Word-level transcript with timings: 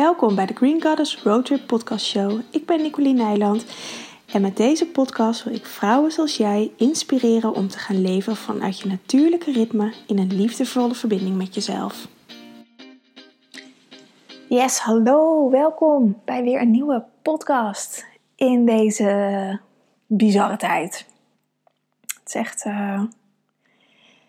Welkom 0.00 0.34
bij 0.34 0.46
de 0.46 0.54
Green 0.54 0.82
Goddess 0.82 1.22
Roadtrip 1.22 1.66
Podcast 1.66 2.06
Show. 2.06 2.40
Ik 2.50 2.66
ben 2.66 2.82
Nicoline 2.82 3.22
Nijland 3.22 3.66
en 4.32 4.42
met 4.42 4.56
deze 4.56 4.86
podcast 4.86 5.44
wil 5.44 5.54
ik 5.54 5.66
vrouwen 5.66 6.12
zoals 6.12 6.36
jij 6.36 6.72
inspireren 6.76 7.54
om 7.54 7.68
te 7.68 7.78
gaan 7.78 8.00
leven 8.00 8.36
vanuit 8.36 8.80
je 8.80 8.88
natuurlijke 8.88 9.52
ritme 9.52 9.92
in 10.06 10.18
een 10.18 10.34
liefdevolle 10.34 10.94
verbinding 10.94 11.36
met 11.36 11.54
jezelf. 11.54 12.08
Yes, 14.48 14.78
hallo, 14.78 15.50
welkom 15.50 16.20
bij 16.24 16.42
weer 16.42 16.60
een 16.60 16.70
nieuwe 16.70 17.04
podcast 17.22 18.06
in 18.36 18.64
deze 18.64 19.60
bizarre 20.06 20.56
tijd. 20.56 21.06
Het 22.02 22.22
is 22.26 22.34
echt, 22.34 22.64
uh, 22.64 23.02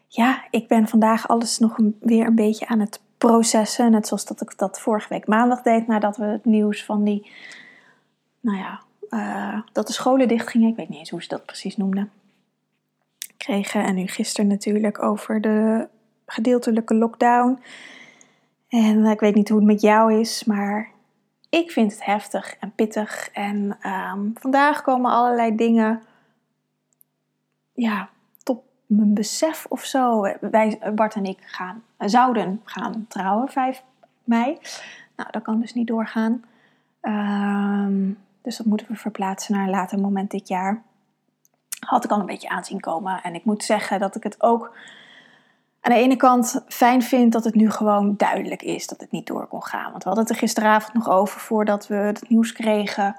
ja, 0.08 0.44
ik 0.50 0.68
ben 0.68 0.88
vandaag 0.88 1.28
alles 1.28 1.60
nog 1.60 1.78
weer 2.00 2.26
een 2.26 2.36
beetje 2.36 2.68
aan 2.68 2.80
het 2.80 3.00
processen. 3.28 3.92
Net 3.92 4.08
zoals 4.08 4.26
dat 4.26 4.42
ik 4.42 4.58
dat 4.58 4.80
vorige 4.80 5.10
week 5.10 5.28
maandag 5.28 5.62
deed, 5.62 5.88
nadat 5.88 6.18
we 6.18 6.24
het 6.24 6.46
nieuws 6.46 6.86
van 6.86 7.04
die, 7.04 7.32
nou 8.40 8.58
ja, 8.58 8.82
uh, 9.10 9.62
dat 9.72 9.88
de 9.88 9.94
scholen 9.94 10.28
dichtgingen. 10.28 10.70
Ik 10.70 10.76
weet 10.76 10.90
niet 10.90 11.00
eens 11.00 11.10
hoe 11.10 11.22
ze 11.22 11.28
dat 11.28 11.46
precies 11.46 11.78
noemden. 11.78 12.12
Kregen. 13.38 13.84
En 13.84 13.96
nu 13.96 14.08
gisteren 14.08 14.50
natuurlijk 14.50 15.04
over 15.04 15.42
de 15.42 15.88
gedeeltelijke 16.26 16.96
lockdown. 16.96 17.60
En 18.68 19.06
ik 19.06 19.20
weet 19.20 19.36
niet 19.36 19.50
hoe 19.50 19.58
het 19.58 19.68
met 19.68 19.82
jou 19.82 20.20
is, 20.20 20.44
maar 20.44 20.90
ik 21.50 21.72
vind 21.72 21.92
het 21.92 22.06
heftig 22.06 22.56
en 22.60 22.72
pittig. 22.76 23.30
En 23.34 23.78
um, 23.88 24.34
vandaag 24.40 24.82
komen 24.82 25.12
allerlei 25.12 25.56
dingen 25.56 26.02
ja, 27.74 28.10
mijn 28.96 29.14
besef 29.14 29.66
of 29.70 29.84
zo. 29.84 30.22
Wij, 30.40 30.80
Bart 30.96 31.16
en 31.16 31.26
ik 31.26 31.38
gaan, 31.42 31.84
zouden 31.98 32.62
gaan 32.64 33.06
trouwen 33.08 33.50
5 33.50 33.84
mei. 34.24 34.58
Nou, 35.16 35.32
dat 35.32 35.42
kan 35.42 35.60
dus 35.60 35.74
niet 35.74 35.88
doorgaan. 35.88 36.44
Um, 37.02 38.18
dus 38.42 38.58
dat 38.58 38.66
moeten 38.66 38.88
we 38.88 38.96
verplaatsen 38.96 39.56
naar 39.56 39.64
een 39.64 39.70
later 39.70 40.00
moment 40.00 40.32
dit 40.32 40.48
jaar. 40.48 40.82
Had 41.80 42.04
ik 42.04 42.12
al 42.12 42.20
een 42.20 42.26
beetje 42.26 42.50
aanzien 42.50 42.80
komen. 42.80 43.22
En 43.24 43.36
ik 43.36 43.46
moet 43.46 43.64
zeggen 43.64 44.00
dat 44.00 44.16
ik 44.16 44.24
het 44.24 44.42
ook 44.42 44.78
aan 45.82 45.94
de 45.94 46.00
ene 46.00 46.16
kant 46.16 46.64
fijn 46.68 47.02
vind 47.02 47.32
dat 47.32 47.44
het 47.44 47.56
nu 47.56 47.72
gewoon 47.72 48.14
duidelijk 48.18 48.62
is 48.62 48.88
dat 48.88 49.00
het 49.00 49.12
niet 49.12 49.28
door 49.28 49.48
kon 49.48 49.64
gaan. 49.64 49.92
Want 49.92 50.04
we 50.04 50.10
hadden 50.10 50.24
het 50.24 50.34
er 50.34 50.40
gisteravond 50.40 50.94
nog 50.94 51.10
over 51.10 51.40
voordat 51.40 51.88
we 51.88 51.96
het 51.96 52.30
nieuws 52.30 52.52
kregen. 52.52 53.16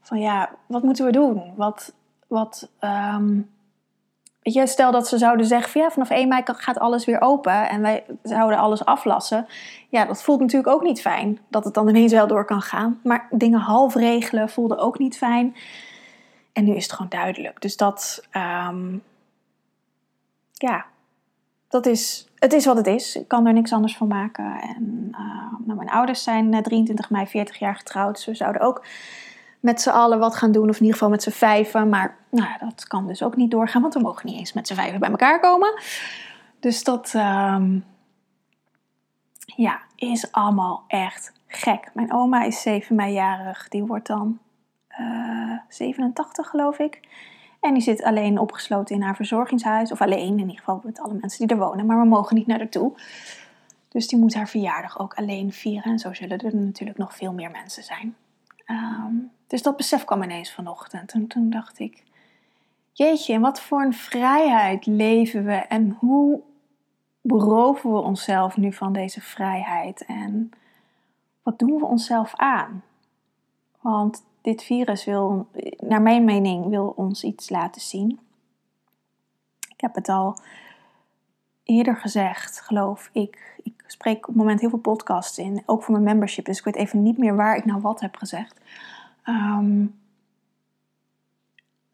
Van 0.00 0.18
ja, 0.18 0.50
wat 0.66 0.82
moeten 0.82 1.04
we 1.04 1.12
doen? 1.12 1.52
Wat, 1.56 1.94
wat, 2.26 2.70
Weet 2.80 3.44
je, 4.52 4.66
stel 4.66 4.92
dat 4.92 5.08
ze 5.08 5.18
zouden 5.18 5.46
zeggen 5.46 5.80
ja, 5.80 5.90
vanaf 5.90 6.10
1 6.10 6.28
mei 6.28 6.42
gaat 6.44 6.78
alles 6.78 7.04
weer 7.04 7.20
open 7.20 7.68
en 7.68 7.80
wij 7.80 8.04
zouden 8.22 8.58
alles 8.58 8.84
aflassen. 8.84 9.46
Ja, 9.88 10.04
dat 10.04 10.22
voelt 10.22 10.40
natuurlijk 10.40 10.74
ook 10.74 10.82
niet 10.82 11.00
fijn 11.00 11.38
dat 11.48 11.64
het 11.64 11.74
dan 11.74 11.88
ineens 11.96 12.12
wel 12.12 12.26
door 12.26 12.44
kan 12.44 12.62
gaan. 12.62 13.00
Maar 13.02 13.26
dingen 13.30 13.60
half 13.60 13.94
regelen 13.94 14.48
voelde 14.48 14.76
ook 14.76 14.98
niet 14.98 15.16
fijn. 15.16 15.56
En 16.52 16.64
nu 16.64 16.74
is 16.74 16.82
het 16.82 16.92
gewoon 16.92 17.10
duidelijk. 17.10 17.60
Dus 17.60 17.76
dat, 17.76 18.26
um, 18.32 19.02
ja, 20.52 20.84
dat 21.68 21.86
is, 21.86 22.28
het 22.34 22.52
is 22.52 22.64
wat 22.64 22.76
het 22.76 22.86
is. 22.86 23.16
Ik 23.16 23.28
kan 23.28 23.46
er 23.46 23.52
niks 23.52 23.72
anders 23.72 23.96
van 23.96 24.08
maken. 24.08 24.60
En 24.60 25.08
uh, 25.10 25.66
nou, 25.66 25.76
mijn 25.76 25.90
ouders 25.90 26.22
zijn 26.22 26.62
23 26.62 27.10
mei 27.10 27.26
40 27.26 27.58
jaar 27.58 27.76
getrouwd. 27.76 28.24
We 28.24 28.34
zouden 28.34 28.62
ook 28.62 28.84
met 29.66 29.80
z'n 29.80 29.88
allen 29.88 30.18
wat 30.18 30.36
gaan 30.36 30.52
doen. 30.52 30.68
Of 30.68 30.74
in 30.74 30.80
ieder 30.80 30.92
geval 30.92 31.10
met 31.10 31.22
z'n 31.22 31.30
vijven. 31.30 31.88
Maar 31.88 32.16
nou, 32.30 32.48
dat 32.58 32.86
kan 32.86 33.06
dus 33.06 33.22
ook 33.22 33.36
niet 33.36 33.50
doorgaan, 33.50 33.82
want 33.82 33.94
we 33.94 34.00
mogen 34.00 34.26
niet 34.26 34.38
eens 34.38 34.52
met 34.52 34.66
z'n 34.66 34.74
vijven 34.74 35.00
bij 35.00 35.10
elkaar 35.10 35.40
komen. 35.40 35.80
Dus 36.60 36.84
dat 36.84 37.12
um, 37.14 37.84
ja, 39.56 39.80
is 39.96 40.32
allemaal 40.32 40.84
echt 40.88 41.32
gek. 41.46 41.90
Mijn 41.94 42.12
oma 42.12 42.42
is 42.42 42.62
7 42.62 42.96
meijarig. 42.96 43.68
Die 43.68 43.84
wordt 43.84 44.06
dan 44.06 44.38
uh, 45.00 45.52
eh, 45.52 45.58
87 45.68 46.48
geloof 46.48 46.78
ik. 46.78 47.00
En 47.60 47.72
die 47.74 47.82
zit 47.82 48.02
alleen 48.02 48.38
opgesloten 48.38 48.94
in 48.94 49.02
haar 49.02 49.16
verzorgingshuis. 49.16 49.92
Of 49.92 50.00
alleen 50.00 50.32
in 50.32 50.38
ieder 50.38 50.58
geval 50.58 50.80
met 50.84 51.00
alle 51.00 51.14
mensen 51.20 51.46
die 51.46 51.56
er 51.56 51.62
wonen. 51.62 51.86
Maar 51.86 52.00
we 52.00 52.06
mogen 52.06 52.36
niet 52.36 52.46
naar 52.46 52.58
haar 52.58 52.68
toe. 52.68 52.92
Dus 53.88 54.08
die 54.08 54.18
moet 54.18 54.34
haar 54.34 54.48
verjaardag 54.48 54.98
ook 54.98 55.14
alleen 55.14 55.52
vieren. 55.52 55.92
En 55.92 55.98
zo 55.98 56.12
zullen 56.12 56.38
er 56.38 56.56
natuurlijk 56.56 56.98
nog 56.98 57.16
veel 57.16 57.32
meer 57.32 57.50
mensen 57.50 57.82
zijn. 57.82 58.16
Um, 58.66 59.34
dus 59.46 59.62
dat 59.62 59.76
besef 59.76 60.04
kwam 60.04 60.22
ineens 60.22 60.52
vanochtend. 60.52 61.12
En 61.12 61.26
toen 61.26 61.50
dacht 61.50 61.78
ik, 61.78 62.02
jeetje, 62.92 63.32
in 63.32 63.40
wat 63.40 63.60
voor 63.60 63.82
een 63.82 63.94
vrijheid 63.94 64.86
leven 64.86 65.44
we 65.44 65.54
en 65.54 65.96
hoe 65.98 66.40
beroven 67.20 67.92
we 67.92 67.98
onszelf 67.98 68.56
nu 68.56 68.72
van 68.72 68.92
deze 68.92 69.20
vrijheid 69.20 70.04
en 70.04 70.50
wat 71.42 71.58
doen 71.58 71.78
we 71.78 71.86
onszelf 71.86 72.34
aan? 72.34 72.82
Want 73.80 74.24
dit 74.40 74.62
virus 74.62 75.04
wil, 75.04 75.48
naar 75.78 76.02
mijn 76.02 76.24
mening, 76.24 76.68
wil 76.68 76.92
ons 76.96 77.24
iets 77.24 77.50
laten 77.50 77.80
zien. 77.80 78.18
Ik 79.68 79.80
heb 79.80 79.94
het 79.94 80.08
al 80.08 80.38
eerder 81.62 81.96
gezegd, 81.96 82.60
geloof 82.60 83.08
ik. 83.12 83.58
Ik 83.62 83.84
spreek 83.86 84.16
op 84.16 84.26
het 84.26 84.36
moment 84.36 84.60
heel 84.60 84.70
veel 84.70 84.78
podcasts 84.78 85.38
in, 85.38 85.62
ook 85.66 85.82
voor 85.82 85.92
mijn 85.92 86.04
membership, 86.04 86.44
dus 86.44 86.58
ik 86.58 86.64
weet 86.64 86.76
even 86.76 87.02
niet 87.02 87.18
meer 87.18 87.36
waar 87.36 87.56
ik 87.56 87.64
nou 87.64 87.80
wat 87.80 88.00
heb 88.00 88.16
gezegd. 88.16 88.60
Um, 89.28 89.94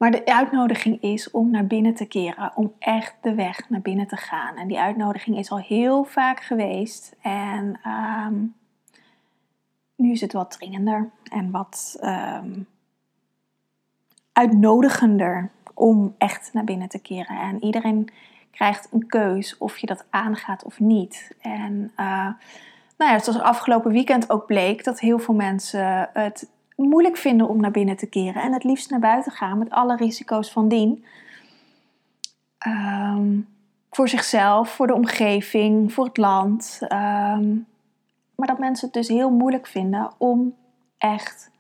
maar 0.03 0.11
de 0.11 0.27
uitnodiging 0.27 1.03
is 1.03 1.31
om 1.31 1.51
naar 1.51 1.67
binnen 1.67 1.95
te 1.95 2.07
keren, 2.07 2.53
om 2.55 2.73
echt 2.79 3.17
de 3.21 3.35
weg 3.35 3.69
naar 3.69 3.81
binnen 3.81 4.07
te 4.07 4.17
gaan. 4.17 4.57
En 4.57 4.69
die 4.69 4.79
uitnodiging 4.79 5.39
is 5.39 5.51
al 5.51 5.59
heel 5.59 6.05
vaak 6.05 6.41
geweest. 6.41 7.17
En 7.21 7.81
um, 7.87 8.55
nu 9.97 10.11
is 10.13 10.21
het 10.21 10.33
wat 10.33 10.51
dringender 10.51 11.11
en 11.31 11.51
wat 11.51 11.99
um, 12.01 12.67
uitnodigender 14.33 15.51
om 15.75 16.15
echt 16.19 16.51
naar 16.53 16.65
binnen 16.65 16.89
te 16.89 17.03
keren. 17.03 17.37
En 17.37 17.65
iedereen 17.65 18.09
krijgt 18.51 18.89
een 18.93 19.07
keus 19.07 19.59
of 19.59 19.79
je 19.79 19.87
dat 19.87 20.05
aangaat 20.11 20.65
of 20.65 20.81
niet. 20.81 21.37
En 21.41 21.93
uh, 21.97 22.29
nou 22.97 23.13
ja, 23.13 23.19
zoals 23.19 23.41
afgelopen 23.41 23.93
weekend 23.93 24.31
ook 24.31 24.47
bleek 24.47 24.85
dat 24.85 25.01
heel 25.01 25.19
veel 25.19 25.35
mensen 25.35 26.11
het 26.13 26.51
moeilijk 26.77 27.17
vinden 27.17 27.49
om 27.49 27.61
naar 27.61 27.71
binnen 27.71 27.97
te 27.97 28.07
keren 28.07 28.43
en 28.43 28.53
het 28.53 28.65
liefst 28.65 28.91
naar 28.91 29.01
buiten 29.01 29.33
gaan 29.33 29.59
met 29.59 29.71
alle 29.71 29.97
risico's 29.97 30.53
van 30.53 30.69
dien. 30.69 31.05
Ehm, 32.59 33.41
voor 33.91 34.09
zichzelf, 34.09 34.71
voor 34.71 34.87
de 34.87 34.95
omgeving, 34.95 35.93
voor 35.93 36.05
het 36.05 36.17
land. 36.17 36.79
Ehm, 36.89 37.55
maar 38.35 38.47
dat 38.47 38.59
mensen 38.59 38.85
het 38.85 38.95
dus 38.95 39.09
heel 39.09 39.31
moeilijk 39.31 39.67
vinden 39.67 40.11
om 40.19 40.55
echt 40.99 41.51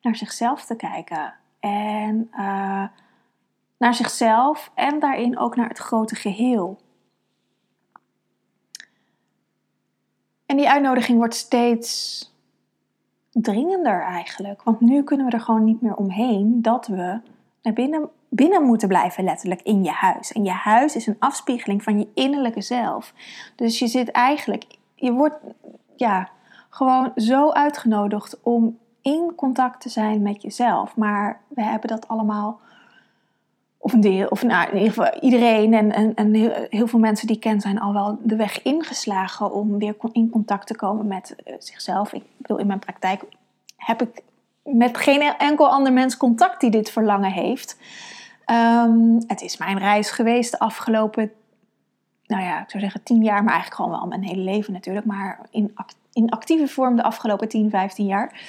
naar 0.00 0.16
zichzelf 0.16 0.64
te 0.64 0.76
kijken. 0.76 1.34
En 1.60 2.30
uh, 2.32 2.84
naar 3.78 3.94
zichzelf 3.94 4.70
en 4.74 4.98
daarin 4.98 5.38
ook 5.38 5.56
naar 5.56 5.68
het 5.68 5.78
grote 5.78 6.14
geheel. 6.14 6.80
En 10.46 10.56
die 10.56 10.70
uitnodiging 10.70 11.18
wordt 11.18 11.34
steeds 11.34 12.31
dringender 13.32 14.02
eigenlijk. 14.02 14.62
Want 14.62 14.80
nu 14.80 15.02
kunnen 15.02 15.26
we 15.26 15.32
er 15.32 15.40
gewoon 15.40 15.64
niet 15.64 15.80
meer 15.80 15.94
omheen 15.94 16.62
dat 16.62 16.86
we 16.86 17.20
naar 17.62 17.72
binnen, 17.72 18.08
binnen 18.28 18.62
moeten 18.62 18.88
blijven, 18.88 19.24
letterlijk 19.24 19.62
in 19.62 19.84
je 19.84 19.90
huis. 19.90 20.32
En 20.32 20.44
je 20.44 20.50
huis 20.50 20.96
is 20.96 21.06
een 21.06 21.16
afspiegeling 21.18 21.82
van 21.82 21.98
je 21.98 22.08
innerlijke 22.14 22.60
zelf. 22.60 23.14
Dus 23.56 23.78
je 23.78 23.86
zit 23.86 24.10
eigenlijk, 24.10 24.64
je 24.94 25.12
wordt 25.12 25.38
ja, 25.96 26.28
gewoon 26.70 27.12
zo 27.16 27.50
uitgenodigd 27.50 28.40
om 28.42 28.78
in 29.02 29.32
contact 29.36 29.80
te 29.80 29.88
zijn 29.88 30.22
met 30.22 30.42
jezelf. 30.42 30.96
Maar 30.96 31.40
we 31.48 31.62
hebben 31.62 31.88
dat 31.88 32.08
allemaal 32.08 32.60
of 33.82 33.92
een 33.92 34.00
deel, 34.00 34.26
of 34.26 34.42
nou, 34.42 34.70
in 34.70 34.78
ieder 34.78 34.92
geval 34.92 35.20
iedereen 35.20 35.74
en, 35.74 35.92
en, 35.92 36.14
en 36.14 36.34
heel, 36.70 36.86
veel 36.86 36.98
mensen 36.98 37.26
die 37.26 37.36
ik 37.36 37.42
ken 37.42 37.60
zijn 37.60 37.80
al 37.80 37.92
wel 37.92 38.18
de 38.22 38.36
weg 38.36 38.62
ingeslagen 38.62 39.52
om 39.52 39.78
weer 39.78 39.96
in 40.12 40.30
contact 40.30 40.66
te 40.66 40.76
komen 40.76 41.06
met 41.06 41.36
uh, 41.44 41.54
zichzelf. 41.58 42.12
Ik 42.12 42.22
bedoel, 42.36 42.58
in 42.58 42.66
mijn 42.66 42.78
praktijk 42.78 43.22
heb 43.76 44.02
ik 44.02 44.22
met 44.64 44.98
geen 44.98 45.20
enkel 45.22 45.68
ander 45.68 45.92
mens 45.92 46.16
contact 46.16 46.60
die 46.60 46.70
dit 46.70 46.90
verlangen 46.90 47.32
heeft. 47.32 47.78
Um, 48.46 49.22
het 49.26 49.40
is 49.40 49.56
mijn 49.56 49.78
reis 49.78 50.10
geweest 50.10 50.50
de 50.50 50.58
afgelopen, 50.58 51.32
nou 52.26 52.42
ja, 52.42 52.62
ik 52.62 52.70
zou 52.70 52.82
zeggen 52.82 53.02
tien 53.02 53.22
jaar, 53.22 53.44
maar 53.44 53.52
eigenlijk 53.52 53.82
gewoon 53.82 53.98
wel 53.98 54.08
mijn 54.08 54.24
hele 54.24 54.42
leven 54.42 54.72
natuurlijk, 54.72 55.06
maar 55.06 55.40
in, 55.50 55.74
in 56.12 56.30
actieve 56.30 56.68
vorm 56.68 56.96
de 56.96 57.02
afgelopen 57.02 57.48
10, 57.48 57.70
15 57.70 58.06
jaar. 58.06 58.40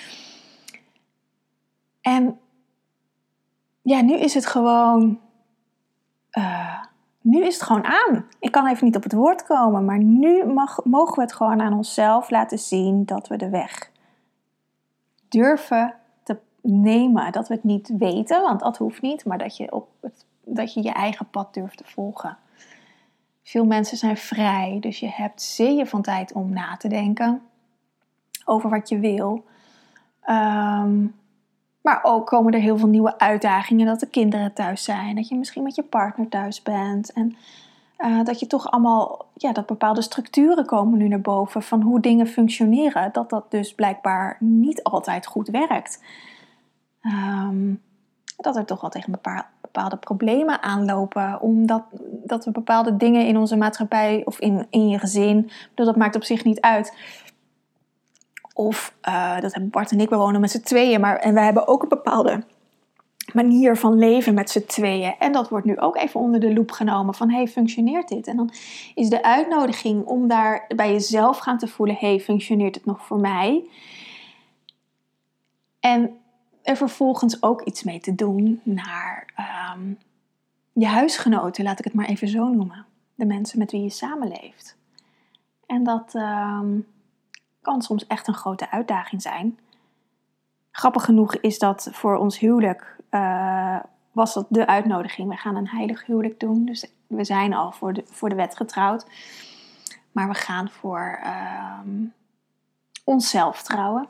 En 2.02 2.40
ja, 3.84 4.02
nu 4.02 4.14
is 4.18 4.34
het 4.34 4.46
gewoon. 4.46 5.20
Uh, 6.38 6.84
nu 7.22 7.46
is 7.46 7.54
het 7.54 7.64
gewoon 7.64 7.86
aan. 7.86 8.26
Ik 8.40 8.52
kan 8.52 8.68
even 8.68 8.86
niet 8.86 8.96
op 8.96 9.04
het 9.04 9.14
woord 9.14 9.44
komen, 9.44 9.86
maar 9.86 9.98
nu 9.98 10.46
mag, 10.46 10.84
mogen 10.84 11.16
we 11.16 11.22
het 11.22 11.34
gewoon 11.34 11.62
aan 11.62 11.74
onszelf 11.74 12.30
laten 12.30 12.60
zien 12.60 13.06
dat 13.06 13.28
we 13.28 13.38
de 13.38 13.50
weg 13.50 13.92
durven 15.30 15.96
te 16.24 16.38
nemen. 16.62 17.32
Dat 17.32 17.48
we 17.48 17.54
het 17.54 17.64
niet 17.64 17.94
weten, 17.98 18.42
want 18.42 18.60
dat 18.60 18.78
hoeft 18.78 19.02
niet, 19.02 19.26
maar 19.26 19.38
dat 19.38 19.58
je, 19.58 19.72
op 19.72 19.88
dat 20.46 20.74
je 20.74 20.84
je 20.84 20.92
eigen 20.92 21.30
pad 21.30 21.54
durft 21.54 21.78
te 21.78 21.84
volgen. 21.88 22.38
Veel 23.44 23.66
mensen 23.66 23.98
zijn 23.98 24.18
vrij, 24.18 24.78
dus 24.80 25.00
je 25.00 25.10
hebt 25.10 25.42
zeeën 25.42 25.88
van 25.88 26.02
tijd 26.02 26.34
om 26.34 26.54
na 26.54 26.78
te 26.78 26.88
denken. 26.88 27.42
over 28.46 28.70
wat 28.70 28.90
je 28.90 29.00
wil. 29.00 29.46
Ehm, 30.22 31.06
maar 31.84 32.00
ook 32.04 32.28
komen 32.28 32.54
er 32.54 32.60
heel 32.60 32.78
veel 32.78 32.88
nieuwe 32.88 33.20
uitdagingen. 33.20 33.86
Dat 33.86 34.00
de 34.00 34.08
kinderen 34.08 34.54
thuis 34.54 34.84
zijn. 34.84 35.16
Dat 35.16 35.28
je 35.28 35.36
misschien 35.36 35.64
met 35.64 35.76
je 35.76 35.84
partner 35.84 36.30
thuis 36.30 36.62
bent. 36.62 37.14
En 37.14 37.36
uh, 37.98 38.24
dat 38.24 38.40
je 38.40 38.48
toch 38.48 38.72
allemaal, 38.72 39.26
ja, 39.36 39.52
dat 39.52 39.66
bepaalde 39.66 40.02
structuren 40.02 40.66
komen 40.66 40.98
nu 40.98 41.08
naar 41.08 41.22
boven 41.22 41.64
van 41.64 41.82
hoe 41.82 42.00
dingen 42.00 42.28
functioneren. 42.28 43.10
Dat 43.12 43.30
dat 43.30 43.52
dus 43.52 43.76
blijkbaar 43.76 44.38
niet 44.40 44.84
altijd 44.84 45.26
goed 45.26 45.48
werkt. 45.48 46.04
Um, 47.02 47.82
dat 48.38 48.56
er 48.56 48.66
toch 48.66 48.82
wel 48.82 48.90
tegen 48.90 49.20
bepaalde 49.62 49.98
problemen 49.98 50.62
aanlopen. 50.62 51.42
Omdat 51.42 51.84
dat 52.24 52.46
we 52.46 52.52
bepaalde 52.52 52.98
dingen 52.98 53.28
in 53.28 53.38
onze 53.38 53.56
maatschappij 53.56 54.22
of 54.26 54.40
in, 54.40 54.68
in 54.70 54.90
je 54.90 55.00
gezin, 55.00 55.50
dat 55.74 55.96
maakt 55.96 56.16
op 56.16 56.24
zich 56.24 56.44
niet 56.44 56.62
uit. 56.62 56.98
Of 58.54 58.96
uh, 59.08 59.40
dat 59.40 59.54
hebben 59.54 59.70
Bart 59.70 59.92
en 59.92 60.00
ik, 60.00 60.10
we 60.10 60.16
wonen 60.16 60.42
met 60.42 60.52
z'n 60.52 60.62
tweeën, 60.62 61.02
maar 61.02 61.16
en 61.16 61.34
we 61.34 61.40
hebben 61.40 61.68
ook 61.68 61.84
een 61.84 61.90
bepaalde 61.90 62.44
manier 63.34 63.78
van 63.78 63.98
leven 63.98 64.34
met 64.34 64.50
z'n 64.50 64.66
tweeën. 64.66 65.16
En 65.20 65.32
dat 65.32 65.50
wordt 65.50 65.66
nu 65.66 65.80
ook 65.80 65.98
even 65.98 66.20
onder 66.20 66.40
de 66.40 66.54
loep 66.54 66.72
genomen 66.72 67.14
van, 67.14 67.32
hey, 67.32 67.48
functioneert 67.48 68.08
dit? 68.08 68.28
En 68.28 68.36
dan 68.36 68.54
is 68.96 69.10
de 69.10 69.24
uitnodiging 69.24 70.06
om 70.06 70.28
daar 70.28 70.66
bij 70.76 70.92
jezelf 70.92 71.38
gaan 71.38 71.58
te 71.58 71.68
voelen, 71.68 71.96
hey, 71.96 72.20
functioneert 72.20 72.76
het 72.76 72.86
nog 72.86 73.06
voor 73.06 73.20
mij? 73.20 73.64
En 75.80 76.18
er 76.62 76.78
vervolgens 76.78 77.44
ook 77.44 77.62
iets 77.62 77.84
mee 77.84 78.00
te 78.00 78.16
doen 78.16 78.62
naar 78.64 79.34
um, 79.76 79.98
je 80.74 80.88
huisgenoten, 80.88 81.64
laat 81.64 81.80
ik 81.80 81.86
het 81.86 81.94
maar 81.94 82.06
even 82.06 82.28
zo 82.28 82.48
noemen. 82.48 82.86
De 83.16 83.26
mensen 83.26 83.60
met 83.60 83.72
wie 83.72 83.84
je 83.84 83.90
samenleeft. 83.90 84.78
En 85.66 85.84
dat 85.84 86.14
um, 86.14 86.88
kan 87.64 87.82
soms 87.82 88.08
echt 88.08 88.28
een 88.28 88.34
grote 88.34 88.72
uitdaging 88.72 89.22
zijn. 89.22 89.60
Grappig 90.72 91.04
genoeg 91.04 91.36
is 91.36 91.60
dat 91.60 91.90
voor 91.92 92.16
ons 92.16 92.40
huwelijk 92.40 92.98
uh, 93.12 93.80
was 94.12 94.34
dat 94.34 94.46
de 94.50 94.68
uitnodiging. 94.68 95.30
We 95.30 95.36
gaan 95.36 95.56
een 95.56 95.68
heilig 95.68 96.06
huwelijk 96.06 96.40
doen. 96.40 96.66
Dus 96.66 96.92
we 97.08 97.24
zijn 97.24 97.54
al 97.54 97.72
voor 97.72 97.94
de, 97.94 98.04
voor 98.06 98.30
de 98.30 98.36
wet 98.36 98.56
getrouwd. 98.56 99.06
Maar 100.12 100.28
we 100.28 100.34
gaan 100.34 100.70
voor 100.70 101.20
um, 101.86 102.14
onszelf 103.04 103.62
trouwen. 103.62 104.08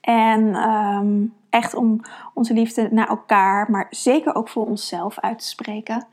En 0.00 0.70
um, 0.70 1.34
echt 1.50 1.74
om 1.74 2.00
onze 2.34 2.54
liefde 2.54 2.88
naar 2.90 3.08
elkaar, 3.08 3.70
maar 3.70 3.86
zeker 3.90 4.34
ook 4.34 4.48
voor 4.48 4.66
onszelf 4.66 5.18
uit 5.18 5.38
te 5.38 5.46
spreken. 5.46 6.06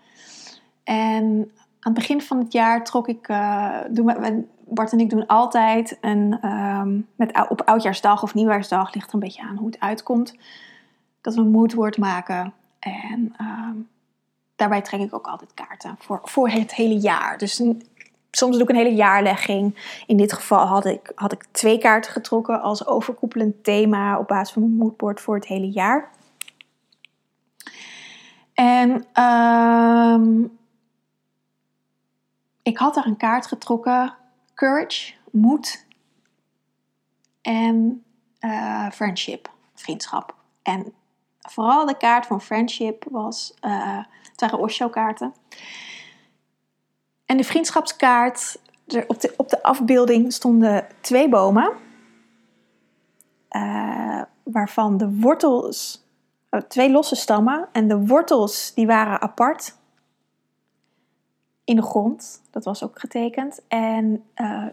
En 0.83 1.51
aan 1.79 1.93
het 1.93 1.93
begin 1.93 2.21
van 2.21 2.37
het 2.37 2.51
jaar 2.51 2.83
trok 2.83 3.07
ik, 3.07 3.27
uh, 3.27 3.77
doen 3.89 4.05
we, 4.05 4.43
Bart 4.73 4.91
en 4.91 4.99
ik 4.99 5.09
doen 5.09 5.27
altijd 5.27 5.97
een, 6.01 6.49
um, 6.49 7.07
met, 7.15 7.49
op 7.49 7.61
oudjaarsdag 7.61 8.23
of 8.23 8.33
nieuwjaarsdag, 8.33 8.93
ligt 8.93 9.07
er 9.07 9.13
een 9.13 9.19
beetje 9.19 9.41
aan 9.41 9.57
hoe 9.57 9.65
het 9.65 9.79
uitkomt, 9.79 10.35
dat 11.21 11.35
we 11.35 11.41
een 11.41 11.51
moodwoord 11.51 11.97
maken. 11.97 12.53
En 12.79 13.35
um, 13.41 13.89
daarbij 14.55 14.81
trek 14.81 15.01
ik 15.01 15.13
ook 15.13 15.27
altijd 15.27 15.53
kaarten 15.53 15.95
voor, 15.99 16.19
voor 16.23 16.49
het 16.49 16.75
hele 16.75 16.99
jaar. 16.99 17.37
Dus 17.37 17.63
soms 18.31 18.53
doe 18.53 18.61
ik 18.61 18.69
een 18.69 18.75
hele 18.75 18.95
jaarlegging. 18.95 19.75
In 20.07 20.17
dit 20.17 20.33
geval 20.33 20.65
had 20.65 20.85
ik, 20.85 21.11
had 21.15 21.31
ik 21.31 21.45
twee 21.51 21.77
kaarten 21.77 22.11
getrokken 22.11 22.61
als 22.61 22.87
overkoepelend 22.87 23.63
thema 23.63 24.19
op 24.19 24.27
basis 24.27 24.53
van 24.53 24.61
mijn 24.61 24.75
moodboard 24.75 25.21
voor 25.21 25.35
het 25.35 25.45
hele 25.45 25.69
jaar. 25.69 26.09
En 28.53 29.05
um, 29.23 30.57
ik 32.61 32.77
had 32.77 32.93
daar 32.93 33.05
een 33.05 33.17
kaart 33.17 33.47
getrokken: 33.47 34.13
courage, 34.61 35.13
moed 35.31 35.85
en 37.41 38.03
uh, 38.39 38.89
friendship, 38.91 39.49
vriendschap. 39.73 40.35
En 40.61 40.93
vooral 41.39 41.85
de 41.85 41.97
kaart 41.97 42.25
van 42.25 42.41
friendship 42.41 43.05
was, 43.09 43.53
uh, 43.65 43.97
het 44.31 44.41
waren 44.41 44.59
Osho-kaarten. 44.59 45.33
En 47.25 47.37
de 47.37 47.43
vriendschapskaart, 47.43 48.59
er 48.87 49.03
op, 49.07 49.21
de, 49.21 49.33
op 49.37 49.49
de 49.49 49.63
afbeelding 49.63 50.33
stonden 50.33 50.87
twee 50.99 51.29
bomen. 51.29 51.71
Uh, 53.51 54.21
waarvan 54.43 54.97
de 54.97 55.19
wortels, 55.19 56.07
uh, 56.51 56.61
twee 56.61 56.91
losse 56.91 57.15
stammen. 57.15 57.69
En 57.71 57.87
de 57.87 58.05
wortels 58.05 58.73
die 58.73 58.87
waren 58.87 59.21
apart 59.21 59.79
in 61.71 61.77
de 61.77 61.81
grond. 61.81 62.41
Dat 62.49 62.63
was 62.63 62.83
ook 62.83 62.99
getekend. 62.99 63.61
En 63.67 64.23
uh, 64.35 64.65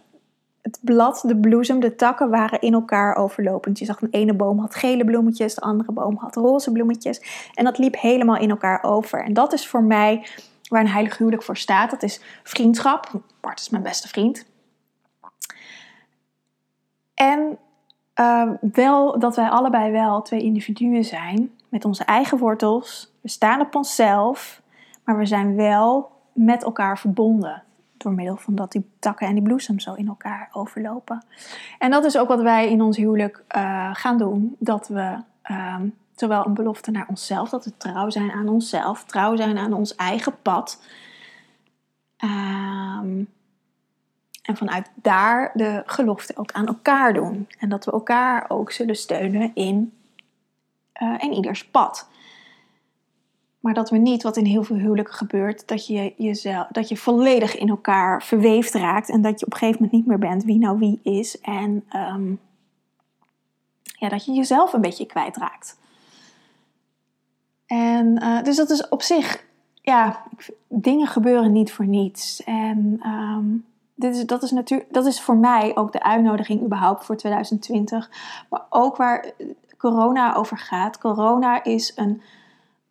het 0.62 0.78
blad, 0.80 1.22
de 1.26 1.36
bloesem, 1.36 1.80
de 1.80 1.94
takken 1.94 2.30
waren 2.30 2.60
in 2.60 2.72
elkaar 2.72 3.16
overlopend. 3.16 3.78
Je 3.78 3.84
zag 3.84 4.02
een 4.02 4.10
ene 4.10 4.34
boom 4.34 4.58
had 4.58 4.74
gele 4.74 5.04
bloemetjes, 5.04 5.54
de 5.54 5.60
andere 5.60 5.92
boom 5.92 6.16
had 6.16 6.36
roze 6.36 6.72
bloemetjes. 6.72 7.50
En 7.54 7.64
dat 7.64 7.78
liep 7.78 8.00
helemaal 8.00 8.36
in 8.36 8.50
elkaar 8.50 8.82
over. 8.82 9.24
En 9.24 9.32
dat 9.32 9.52
is 9.52 9.68
voor 9.68 9.82
mij 9.82 10.26
waar 10.68 10.80
een 10.80 10.88
heilig 10.88 11.18
huwelijk 11.18 11.42
voor 11.42 11.56
staat. 11.56 11.90
Dat 11.90 12.02
is 12.02 12.20
vriendschap. 12.42 13.10
Bart 13.40 13.60
is 13.60 13.68
mijn 13.68 13.82
beste 13.82 14.08
vriend. 14.08 14.46
En 17.14 17.58
uh, 18.20 18.50
wel 18.72 19.18
dat 19.18 19.36
wij 19.36 19.48
allebei 19.48 19.92
wel 19.92 20.22
twee 20.22 20.42
individuen 20.42 21.04
zijn 21.04 21.50
met 21.68 21.84
onze 21.84 22.04
eigen 22.04 22.38
wortels. 22.38 23.12
We 23.20 23.28
staan 23.28 23.60
op 23.60 23.74
onszelf, 23.74 24.62
maar 25.04 25.18
we 25.18 25.26
zijn 25.26 25.56
wel 25.56 26.16
met 26.38 26.64
elkaar 26.64 26.98
verbonden. 26.98 27.62
Door 27.96 28.12
middel 28.12 28.36
van 28.36 28.54
dat 28.54 28.72
die 28.72 28.90
takken 28.98 29.26
en 29.26 29.34
die 29.34 29.42
bloesem 29.42 29.80
zo 29.80 29.94
in 29.94 30.08
elkaar 30.08 30.48
overlopen. 30.52 31.24
En 31.78 31.90
dat 31.90 32.04
is 32.04 32.18
ook 32.18 32.28
wat 32.28 32.42
wij 32.42 32.70
in 32.70 32.82
ons 32.82 32.96
huwelijk 32.96 33.44
uh, 33.56 33.90
gaan 33.92 34.18
doen. 34.18 34.56
Dat 34.58 34.88
we 34.88 35.16
uh, 35.50 35.76
Terwijl 36.18 36.46
een 36.46 36.54
belofte 36.54 36.90
naar 36.90 37.06
onszelf, 37.08 37.48
dat 37.48 37.64
we 37.64 37.76
trouw 37.76 38.10
zijn 38.10 38.30
aan 38.30 38.48
onszelf, 38.48 39.04
trouw 39.04 39.36
zijn 39.36 39.58
aan 39.58 39.72
ons 39.72 39.94
eigen 39.94 40.42
pad. 40.42 40.82
Um, 42.24 43.28
en 44.42 44.56
vanuit 44.56 44.90
daar 44.94 45.50
de 45.54 45.82
gelofte 45.86 46.36
ook 46.36 46.52
aan 46.52 46.66
elkaar 46.66 47.12
doen. 47.12 47.48
En 47.58 47.68
dat 47.68 47.84
we 47.84 47.92
elkaar 47.92 48.44
ook 48.48 48.72
zullen 48.72 48.96
steunen 48.96 49.50
in, 49.54 49.92
uh, 51.02 51.14
in 51.18 51.32
ieders 51.32 51.66
pad. 51.66 52.08
Maar 53.60 53.74
dat 53.74 53.90
we 53.90 53.98
niet, 53.98 54.22
wat 54.22 54.36
in 54.36 54.44
heel 54.44 54.62
veel 54.62 54.76
huwelijken 54.76 55.14
gebeurt, 55.14 55.68
dat 55.68 55.86
je, 55.86 56.14
jezelf, 56.16 56.66
dat 56.70 56.88
je 56.88 56.96
volledig 56.96 57.56
in 57.56 57.68
elkaar 57.68 58.22
verweefd 58.22 58.74
raakt. 58.74 59.10
En 59.10 59.22
dat 59.22 59.40
je 59.40 59.46
op 59.46 59.52
een 59.52 59.58
gegeven 59.58 59.82
moment 59.82 59.98
niet 59.98 60.06
meer 60.06 60.28
bent 60.28 60.44
wie 60.44 60.58
nou 60.58 60.78
wie 60.78 61.00
is. 61.02 61.40
En 61.40 61.84
um, 61.92 62.40
ja, 63.82 64.08
dat 64.08 64.24
je 64.24 64.32
jezelf 64.32 64.72
een 64.72 64.80
beetje 64.80 65.06
kwijtraakt. 65.06 65.78
En 67.66 68.22
uh, 68.22 68.42
dus 68.42 68.56
dat 68.56 68.70
is 68.70 68.88
op 68.88 69.02
zich, 69.02 69.44
ja, 69.74 70.22
dingen 70.68 71.06
gebeuren 71.06 71.52
niet 71.52 71.72
voor 71.72 71.86
niets. 71.86 72.44
En 72.44 73.00
um, 73.06 73.64
dit 73.94 74.16
is, 74.16 74.26
dat, 74.26 74.42
is 74.42 74.50
natuurlijk, 74.50 74.92
dat 74.92 75.06
is 75.06 75.20
voor 75.20 75.36
mij 75.36 75.76
ook 75.76 75.92
de 75.92 76.02
uitnodiging 76.02 76.62
überhaupt 76.62 77.04
voor 77.04 77.16
2020. 77.16 78.10
Maar 78.48 78.62
ook 78.70 78.96
waar 78.96 79.32
corona 79.78 80.34
over 80.34 80.58
gaat. 80.58 80.98
Corona 80.98 81.64
is 81.64 81.92
een 81.96 82.22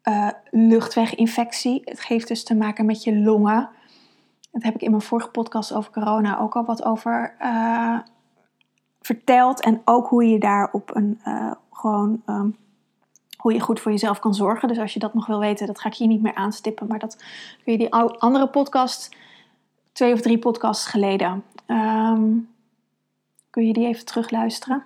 uh, 0.07 0.29
luchtweginfectie. 0.51 1.81
Het 1.85 2.05
heeft 2.05 2.27
dus 2.27 2.43
te 2.43 2.55
maken 2.55 2.85
met 2.85 3.03
je 3.03 3.15
longen. 3.15 3.69
Dat 4.51 4.63
heb 4.63 4.75
ik 4.75 4.81
in 4.81 4.91
mijn 4.91 5.01
vorige 5.01 5.29
podcast 5.29 5.73
over 5.73 5.91
corona 5.91 6.39
ook 6.39 6.55
al 6.55 6.65
wat 6.65 6.83
over 6.83 7.35
uh, 7.41 7.99
verteld. 9.01 9.61
En 9.61 9.81
ook 9.85 10.07
hoe 10.07 10.25
je 10.25 10.39
daar 10.39 10.69
op 10.71 10.95
een 10.95 11.21
uh, 11.25 11.51
gewoon 11.71 12.21
um, 12.25 12.55
hoe 13.37 13.53
je 13.53 13.59
goed 13.59 13.79
voor 13.79 13.91
jezelf 13.91 14.19
kan 14.19 14.33
zorgen. 14.33 14.67
Dus 14.67 14.77
als 14.77 14.93
je 14.93 14.99
dat 14.99 15.13
nog 15.13 15.25
wil 15.25 15.39
weten, 15.39 15.67
dat 15.67 15.79
ga 15.79 15.89
ik 15.89 15.95
hier 15.95 16.07
niet 16.07 16.21
meer 16.21 16.35
aanstippen. 16.35 16.87
Maar 16.87 16.99
dat 16.99 17.15
kun 17.63 17.71
je 17.71 17.77
die 17.77 17.93
andere 17.93 18.47
podcast, 18.49 19.15
twee 19.91 20.13
of 20.13 20.21
drie 20.21 20.39
podcasts 20.39 20.85
geleden, 20.85 21.43
um, 21.67 22.49
kun 23.49 23.65
je 23.65 23.73
die 23.73 23.87
even 23.87 24.05
terugluisteren. 24.05 24.83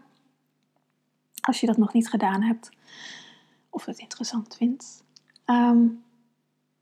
Als 1.42 1.60
je 1.60 1.68
dat 1.68 1.78
nog 1.78 1.94
niet 1.94 2.10
gedaan 2.10 2.42
hebt. 2.42 2.70
Of 3.70 3.86
het 3.86 3.98
interessant 4.00 4.56
vindt. 4.56 5.04
Um, 5.52 6.04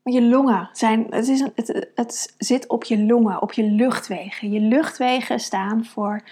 je 0.02 0.22
longen 0.22 0.68
zijn, 0.72 1.06
het, 1.10 1.28
is 1.28 1.40
het, 1.54 1.90
het 1.94 2.34
zit 2.38 2.66
op 2.66 2.84
je 2.84 3.04
longen, 3.04 3.42
op 3.42 3.52
je 3.52 3.62
luchtwegen. 3.62 4.50
Je 4.50 4.60
luchtwegen 4.60 5.40
staan 5.40 5.84
voor 5.84 6.22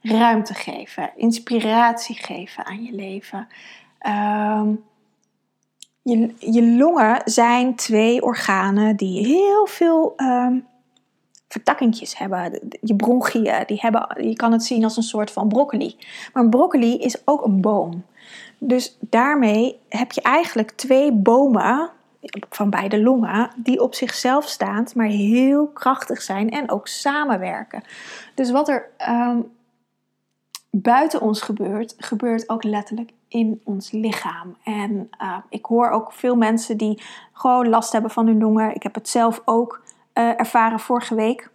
ruimte 0.00 0.54
geven, 0.54 1.10
inspiratie 1.16 2.16
geven 2.16 2.66
aan 2.66 2.82
je 2.82 2.92
leven. 2.92 3.48
Um, 4.06 4.84
je, 6.02 6.34
je 6.38 6.76
longen 6.76 7.20
zijn 7.24 7.74
twee 7.74 8.22
organen 8.22 8.96
die 8.96 9.26
heel 9.26 9.66
veel 9.66 10.12
um, 10.16 10.66
vertakkingjes 11.48 12.18
hebben. 12.18 12.60
Je 12.80 12.96
bronchieën, 12.96 13.64
die 13.66 13.80
hebben, 13.80 14.28
je 14.28 14.36
kan 14.36 14.52
het 14.52 14.64
zien 14.64 14.84
als 14.84 14.96
een 14.96 15.02
soort 15.02 15.30
van 15.30 15.48
broccoli. 15.48 15.96
Maar 16.32 16.42
een 16.42 16.50
broccoli 16.50 16.98
is 16.98 17.22
ook 17.24 17.44
een 17.44 17.60
boom. 17.60 18.04
Dus 18.58 18.96
daarmee 19.00 19.80
heb 19.88 20.12
je 20.12 20.22
eigenlijk 20.22 20.70
twee 20.70 21.12
bomen 21.12 21.90
van 22.50 22.70
beide 22.70 23.02
longen 23.02 23.50
die 23.56 23.82
op 23.82 23.94
zichzelf 23.94 24.48
staand, 24.48 24.94
maar 24.94 25.06
heel 25.06 25.66
krachtig 25.66 26.22
zijn 26.22 26.50
en 26.50 26.70
ook 26.70 26.88
samenwerken. 26.88 27.82
Dus 28.34 28.50
wat 28.50 28.68
er 28.68 28.90
um, 29.10 29.50
buiten 30.70 31.20
ons 31.20 31.40
gebeurt, 31.40 31.94
gebeurt 31.98 32.48
ook 32.48 32.64
letterlijk 32.64 33.10
in 33.28 33.60
ons 33.64 33.90
lichaam. 33.90 34.56
En 34.64 35.10
uh, 35.22 35.36
ik 35.48 35.64
hoor 35.64 35.90
ook 35.90 36.12
veel 36.12 36.36
mensen 36.36 36.76
die 36.76 37.02
gewoon 37.32 37.68
last 37.68 37.92
hebben 37.92 38.10
van 38.10 38.26
hun 38.26 38.38
longen. 38.38 38.74
Ik 38.74 38.82
heb 38.82 38.94
het 38.94 39.08
zelf 39.08 39.42
ook 39.44 39.82
uh, 40.14 40.40
ervaren 40.40 40.80
vorige 40.80 41.14
week. 41.14 41.50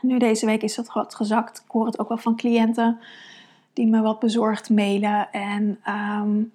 Nu 0.00 0.18
deze 0.18 0.46
week 0.46 0.62
is 0.62 0.74
dat 0.74 0.92
wat 0.92 1.14
gezakt. 1.14 1.58
Ik 1.58 1.70
hoor 1.70 1.86
het 1.86 1.98
ook 1.98 2.08
wel 2.08 2.18
van 2.18 2.36
cliënten 2.36 3.00
die 3.74 3.86
me 3.86 4.00
wat 4.00 4.18
bezorgd 4.18 4.70
mailen. 4.70 5.32
En 5.32 5.80
um, 5.88 6.52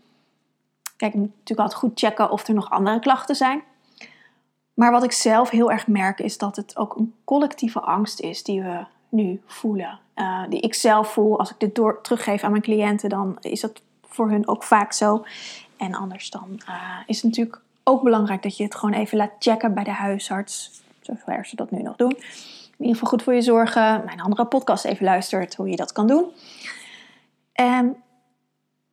kijk, 0.97 1.13
ik 1.13 1.19
moet 1.19 1.35
natuurlijk 1.37 1.59
altijd 1.59 1.79
goed 1.79 1.99
checken 1.99 2.31
of 2.31 2.47
er 2.47 2.53
nog 2.53 2.69
andere 2.69 2.99
klachten 2.99 3.35
zijn. 3.35 3.63
Maar 4.73 4.91
wat 4.91 5.03
ik 5.03 5.11
zelf 5.11 5.49
heel 5.49 5.71
erg 5.71 5.87
merk 5.87 6.19
is 6.19 6.37
dat 6.37 6.55
het 6.55 6.77
ook 6.77 6.95
een 6.95 7.13
collectieve 7.23 7.79
angst 7.79 8.19
is 8.19 8.43
die 8.43 8.61
we 8.61 8.85
nu 9.09 9.41
voelen. 9.45 9.99
Uh, 10.15 10.43
die 10.49 10.59
ik 10.59 10.73
zelf 10.73 11.13
voel. 11.13 11.39
Als 11.39 11.49
ik 11.49 11.59
dit 11.59 11.75
door, 11.75 12.01
teruggeef 12.01 12.43
aan 12.43 12.51
mijn 12.51 12.63
cliënten, 12.63 13.09
dan 13.09 13.37
is 13.41 13.61
dat 13.61 13.81
voor 14.07 14.29
hun 14.29 14.47
ook 14.47 14.63
vaak 14.63 14.93
zo. 14.93 15.25
En 15.77 15.93
anders 15.93 16.29
dan 16.29 16.61
uh, 16.69 16.75
is 17.05 17.15
het 17.15 17.25
natuurlijk 17.25 17.61
ook 17.83 18.03
belangrijk 18.03 18.43
dat 18.43 18.57
je 18.57 18.63
het 18.63 18.75
gewoon 18.75 18.95
even 18.95 19.17
laat 19.17 19.31
checken 19.39 19.73
bij 19.73 19.83
de 19.83 19.91
huisarts. 19.91 20.81
Zover 21.01 21.45
ze 21.45 21.55
dat 21.55 21.71
nu 21.71 21.81
nog 21.81 21.95
doen. 21.95 22.15
In 22.77 22.85
ieder 22.85 22.93
geval 22.93 23.09
goed 23.09 23.23
voor 23.23 23.33
je 23.33 23.41
zorgen. 23.41 24.01
Mijn 24.05 24.21
andere 24.21 24.45
podcast 24.45 24.85
even 24.85 25.05
luistert 25.05 25.55
hoe 25.55 25.69
je 25.69 25.75
dat 25.75 25.91
kan 25.91 26.07
doen. 26.07 26.25
En 27.59 27.95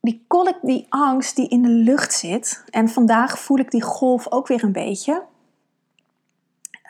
die, 0.00 0.26
die 0.62 0.86
angst 0.88 1.36
die 1.36 1.48
in 1.48 1.62
de 1.62 1.68
lucht 1.68 2.12
zit. 2.12 2.64
En 2.70 2.88
vandaag 2.88 3.38
voel 3.38 3.58
ik 3.58 3.70
die 3.70 3.82
golf 3.82 4.30
ook 4.30 4.46
weer 4.46 4.64
een 4.64 4.72
beetje. 4.72 5.22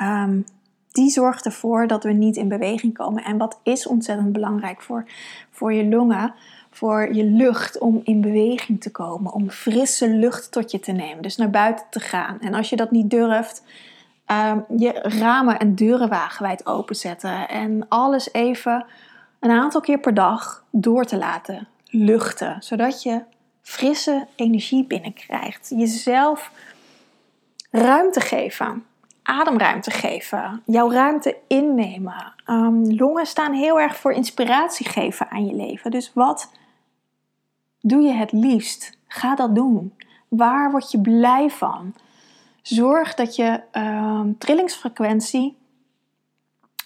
Um, 0.02 0.44
die 0.92 1.10
zorgt 1.10 1.44
ervoor 1.44 1.86
dat 1.86 2.04
we 2.04 2.12
niet 2.12 2.36
in 2.36 2.48
beweging 2.48 2.94
komen. 2.94 3.24
En 3.24 3.38
wat 3.38 3.60
is 3.62 3.86
ontzettend 3.86 4.32
belangrijk 4.32 4.82
voor, 4.82 5.04
voor 5.50 5.72
je 5.72 5.88
longen, 5.88 6.34
voor 6.70 7.14
je 7.14 7.24
lucht 7.24 7.78
om 7.78 8.00
in 8.04 8.20
beweging 8.20 8.80
te 8.80 8.90
komen, 8.90 9.32
om 9.32 9.50
frisse 9.50 10.08
lucht 10.08 10.52
tot 10.52 10.70
je 10.70 10.80
te 10.80 10.92
nemen, 10.92 11.22
dus 11.22 11.36
naar 11.36 11.50
buiten 11.50 11.86
te 11.90 12.00
gaan. 12.00 12.40
En 12.40 12.54
als 12.54 12.70
je 12.70 12.76
dat 12.76 12.90
niet 12.90 13.10
durft, 13.10 13.62
um, 14.26 14.64
je 14.78 14.92
ramen 14.92 15.58
en 15.58 15.74
deuren 15.74 16.08
wagenwijd 16.08 16.66
openzetten 16.66 17.48
en 17.48 17.86
alles 17.88 18.32
even 18.32 18.86
een 19.40 19.50
aantal 19.50 19.80
keer 19.80 19.98
per 19.98 20.14
dag 20.14 20.64
door 20.70 21.04
te 21.04 21.16
laten 21.16 21.68
luchten, 21.86 22.56
zodat 22.62 23.02
je 23.02 23.22
frisse 23.62 24.26
energie 24.36 24.86
binnenkrijgt. 24.86 25.72
Jezelf 25.76 26.50
ruimte 27.70 28.20
geven 28.20 28.84
ademruimte 29.26 29.90
geven, 29.90 30.62
jouw 30.66 30.90
ruimte 30.90 31.36
innemen. 31.46 32.34
Um, 32.46 32.96
longen 32.96 33.26
staan 33.26 33.52
heel 33.52 33.80
erg 33.80 33.96
voor 33.96 34.12
inspiratie 34.12 34.88
geven 34.88 35.30
aan 35.30 35.46
je 35.46 35.54
leven. 35.54 35.90
Dus 35.90 36.10
wat 36.14 36.52
doe 37.80 38.02
je 38.02 38.12
het 38.12 38.32
liefst? 38.32 38.98
Ga 39.06 39.34
dat 39.34 39.54
doen. 39.54 39.94
Waar 40.28 40.70
word 40.70 40.90
je 40.90 41.00
blij 41.00 41.50
van? 41.50 41.94
Zorg 42.62 43.14
dat 43.14 43.36
je 43.36 43.60
um, 43.72 44.38
trillingsfrequentie 44.38 45.56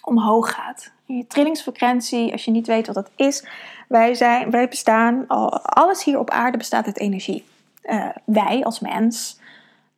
omhoog 0.01 0.53
gaat. 0.53 0.91
Je 1.05 1.27
trillingsfrequentie, 1.27 2.31
als 2.31 2.45
je 2.45 2.51
niet 2.51 2.67
weet 2.67 2.85
wat 2.85 2.95
dat 2.95 3.09
is, 3.15 3.47
wij, 3.87 4.13
zijn, 4.13 4.51
wij 4.51 4.67
bestaan, 4.67 5.27
alles 5.63 6.03
hier 6.03 6.19
op 6.19 6.29
aarde 6.29 6.57
bestaat 6.57 6.85
uit 6.85 6.99
energie. 6.99 7.45
Uh, 7.83 8.09
wij 8.25 8.63
als 8.63 8.79
mens, 8.79 9.39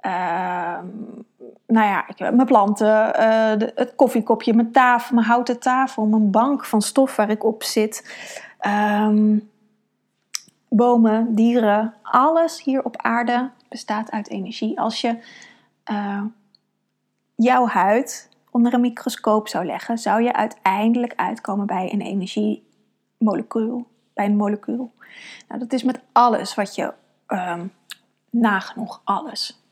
uh, 0.02 0.78
nou 1.68 1.88
ja, 1.88 2.06
mijn 2.18 2.46
planten, 2.46 3.14
de, 3.60 3.72
het 3.76 3.96
koffiekopje, 3.96 4.54
mijn 4.54 4.72
tafel, 4.72 5.16
mijn 5.16 5.28
houten 5.28 5.60
tafel, 5.60 6.06
mijn 6.06 6.32
bank 6.32 6.66
van 6.66 6.82
stof 6.82 7.16
waar 7.16 7.30
ik 7.30 7.44
op 7.44 7.64
zit. 7.64 8.16
Um, 8.68 9.52
bomen, 10.70 11.36
dieren, 11.36 11.94
alles 12.02 12.64
hier 12.64 12.84
op 12.84 12.98
aarde 12.98 13.50
bestaat 13.70 14.12
uit 14.12 14.30
energie. 14.30 14.80
Als 14.80 15.02
je 15.02 15.18
uh, 15.92 16.22
jouw 17.36 17.68
huid 17.68 18.30
onder 18.54 18.74
een 18.74 18.82
microscoop 18.82 19.48
zou 19.48 19.66
leggen, 19.66 19.98
zou 19.98 20.24
je 20.24 20.34
uiteindelijk 20.34 21.14
uitkomen 21.16 21.66
bij 21.66 21.94
een 21.94 22.02
energiemolecuul. 22.02 23.88
Bij 24.14 24.26
een 24.26 24.36
molecuul. 24.36 24.94
Nou, 25.48 25.60
dat 25.60 25.74
is 25.74 25.84
met 25.84 26.02
alles 26.12 26.56
wat 26.56 26.76
je, 26.76 26.94
um, 27.28 27.72
nagenoeg 28.30 29.02
alles, 29.04 29.64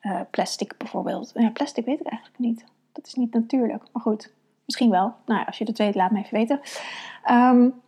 uh, 0.00 0.20
plastic 0.30 0.74
bijvoorbeeld. 0.78 1.32
Ja, 1.34 1.50
plastic 1.50 1.84
weet 1.84 2.00
ik 2.00 2.06
eigenlijk 2.06 2.38
niet. 2.38 2.64
Dat 2.92 3.06
is 3.06 3.14
niet 3.14 3.34
natuurlijk. 3.34 3.82
Maar 3.92 4.02
goed, 4.02 4.32
misschien 4.64 4.90
wel. 4.90 5.14
Nou 5.26 5.40
ja, 5.40 5.46
als 5.46 5.58
je 5.58 5.64
het 5.64 5.78
weet, 5.78 5.94
laat 5.94 6.10
me 6.10 6.18
even 6.18 6.38
weten. 6.38 6.60
Um, 7.30 7.80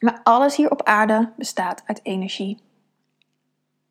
maar 0.00 0.20
alles 0.22 0.56
hier 0.56 0.70
op 0.70 0.82
aarde 0.82 1.32
bestaat 1.36 1.82
uit 1.86 2.00
energie. 2.02 2.58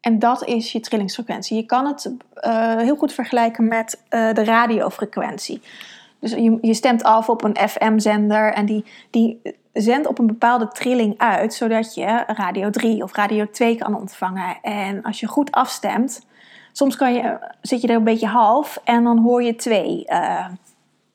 En 0.05 0.19
dat 0.19 0.45
is 0.45 0.71
je 0.71 0.79
trillingsfrequentie. 0.79 1.57
Je 1.57 1.65
kan 1.65 1.85
het 1.85 2.11
uh, 2.41 2.75
heel 2.75 2.95
goed 2.95 3.13
vergelijken 3.13 3.67
met 3.67 4.01
uh, 4.09 4.33
de 4.33 4.43
radiofrequentie. 4.43 5.61
Dus 6.19 6.31
je, 6.31 6.57
je, 6.61 6.73
stemt 6.73 7.03
af 7.03 7.29
op 7.29 7.43
een 7.43 7.69
FM-zender 7.69 8.53
en 8.53 8.65
die, 8.65 8.85
die 9.09 9.41
zendt 9.73 10.07
op 10.07 10.19
een 10.19 10.27
bepaalde 10.27 10.67
trilling 10.67 11.17
uit, 11.17 11.53
zodat 11.53 11.95
je 11.95 12.23
radio 12.27 12.69
3 12.69 13.03
of 13.03 13.13
radio 13.15 13.49
2 13.51 13.75
kan 13.75 13.95
ontvangen. 13.95 14.57
En 14.61 15.03
als 15.03 15.19
je 15.19 15.27
goed 15.27 15.51
afstemt, 15.51 16.25
Soms 16.77 16.95
kan 16.95 17.13
je, 17.13 17.39
zit 17.61 17.81
je 17.81 17.87
er 17.87 17.95
een 17.95 18.03
beetje 18.03 18.27
half 18.27 18.81
en 18.83 19.03
dan 19.03 19.17
hoor 19.17 19.43
je 19.43 19.55
twee 19.55 20.03
uh, 20.07 20.47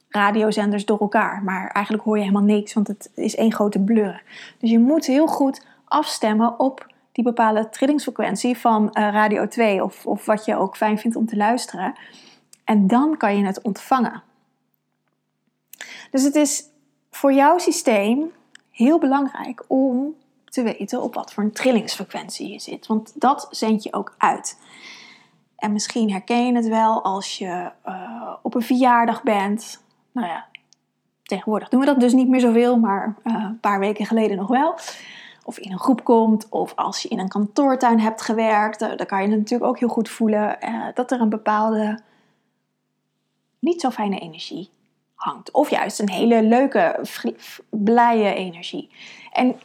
radiozenders 0.09 0.85
door 0.85 0.99
elkaar. 0.99 1.43
Maar 1.43 1.71
eigenlijk 1.71 2.05
hoor 2.05 2.17
je 2.17 2.23
helemaal 2.23 2.43
niks, 2.43 2.73
want 2.73 2.89
het 2.89 3.11
is 3.15 3.37
één 3.37 3.53
grote 3.53 3.79
blur. 3.79 4.23
Dus 4.59 4.71
je 4.71 4.79
moet 4.79 5.07
heel 5.07 5.27
goed 5.27 5.67
afstemmen 5.85 6.59
op 6.59 6.90
die 7.13 7.25
bepaalde 7.25 7.69
trillingsfrequentie 7.69 8.59
van 8.59 8.83
uh, 8.83 8.91
radio 8.93 9.49
2 9.49 9.85
of, 9.85 10.07
of 10.07 10.27
wat 10.27 10.45
je 10.45 10.57
ook 10.57 10.77
fijn 10.77 10.99
vindt 10.99 11.17
om 11.17 11.27
te 11.27 11.37
luisteren. 11.37 11.95
En 12.65 12.87
dan 12.87 13.17
kan 13.17 13.37
je 13.37 13.45
het 13.45 13.63
ontvangen. 13.63 14.23
Dus 16.11 16.23
het 16.23 16.35
is 16.35 16.65
voor 17.11 17.33
jouw 17.33 17.59
systeem 17.59 18.33
heel 18.71 18.99
belangrijk 18.99 19.65
om 19.67 20.15
te 20.45 20.63
weten 20.63 21.03
op 21.03 21.15
wat 21.15 21.33
voor 21.33 21.43
een 21.43 21.53
trillingsfrequentie 21.53 22.53
je 22.53 22.59
zit. 22.59 22.87
Want 22.87 23.21
dat 23.21 23.49
zend 23.51 23.83
je 23.83 23.93
ook 23.93 24.15
uit. 24.19 24.59
En 25.57 25.73
misschien 25.73 26.11
herken 26.11 26.47
je 26.47 26.55
het 26.55 26.69
wel 26.69 27.03
als 27.03 27.39
je 27.39 27.71
uh, 27.87 28.35
op 28.43 28.55
een 28.55 28.63
verjaardag 28.63 29.23
bent. 29.23 29.83
Nou 30.13 30.27
ja, 30.27 30.47
tegenwoordig 31.23 31.69
doen 31.69 31.81
we 31.81 31.87
dat 31.87 32.01
dus 32.01 32.13
niet 32.13 32.29
meer 32.29 32.41
zoveel, 32.41 32.79
maar 32.79 33.15
uh, 33.25 33.35
een 33.35 33.61
paar 33.61 33.79
weken 33.79 34.07
geleden 34.07 34.37
nog 34.37 34.49
wel. 34.49 34.79
Of 35.45 35.59
in 35.59 35.73
een 35.73 35.79
groep 35.79 36.05
komt, 36.05 36.49
of 36.49 36.73
als 36.75 37.03
je 37.03 37.09
in 37.09 37.19
een 37.19 37.29
kantoortuin 37.29 38.01
hebt 38.01 38.23
gewerkt, 38.23 38.83
uh, 38.83 38.97
dan 38.97 39.07
kan 39.07 39.23
je 39.23 39.29
het 39.29 39.39
natuurlijk 39.39 39.71
ook 39.71 39.79
heel 39.79 39.89
goed 39.89 40.09
voelen 40.09 40.59
dat 40.95 41.11
er 41.11 41.21
een 41.21 41.29
bepaalde 41.29 41.99
niet 43.59 43.81
zo 43.81 43.91
fijne 43.91 44.19
energie 44.19 44.69
hangt. 45.15 45.51
Of 45.51 45.71
juist 45.71 46.01
een 46.01 46.11
hele 46.11 46.43
leuke, 46.43 47.05
blije 47.71 48.35
energie. 48.35 48.91
En 49.33 49.61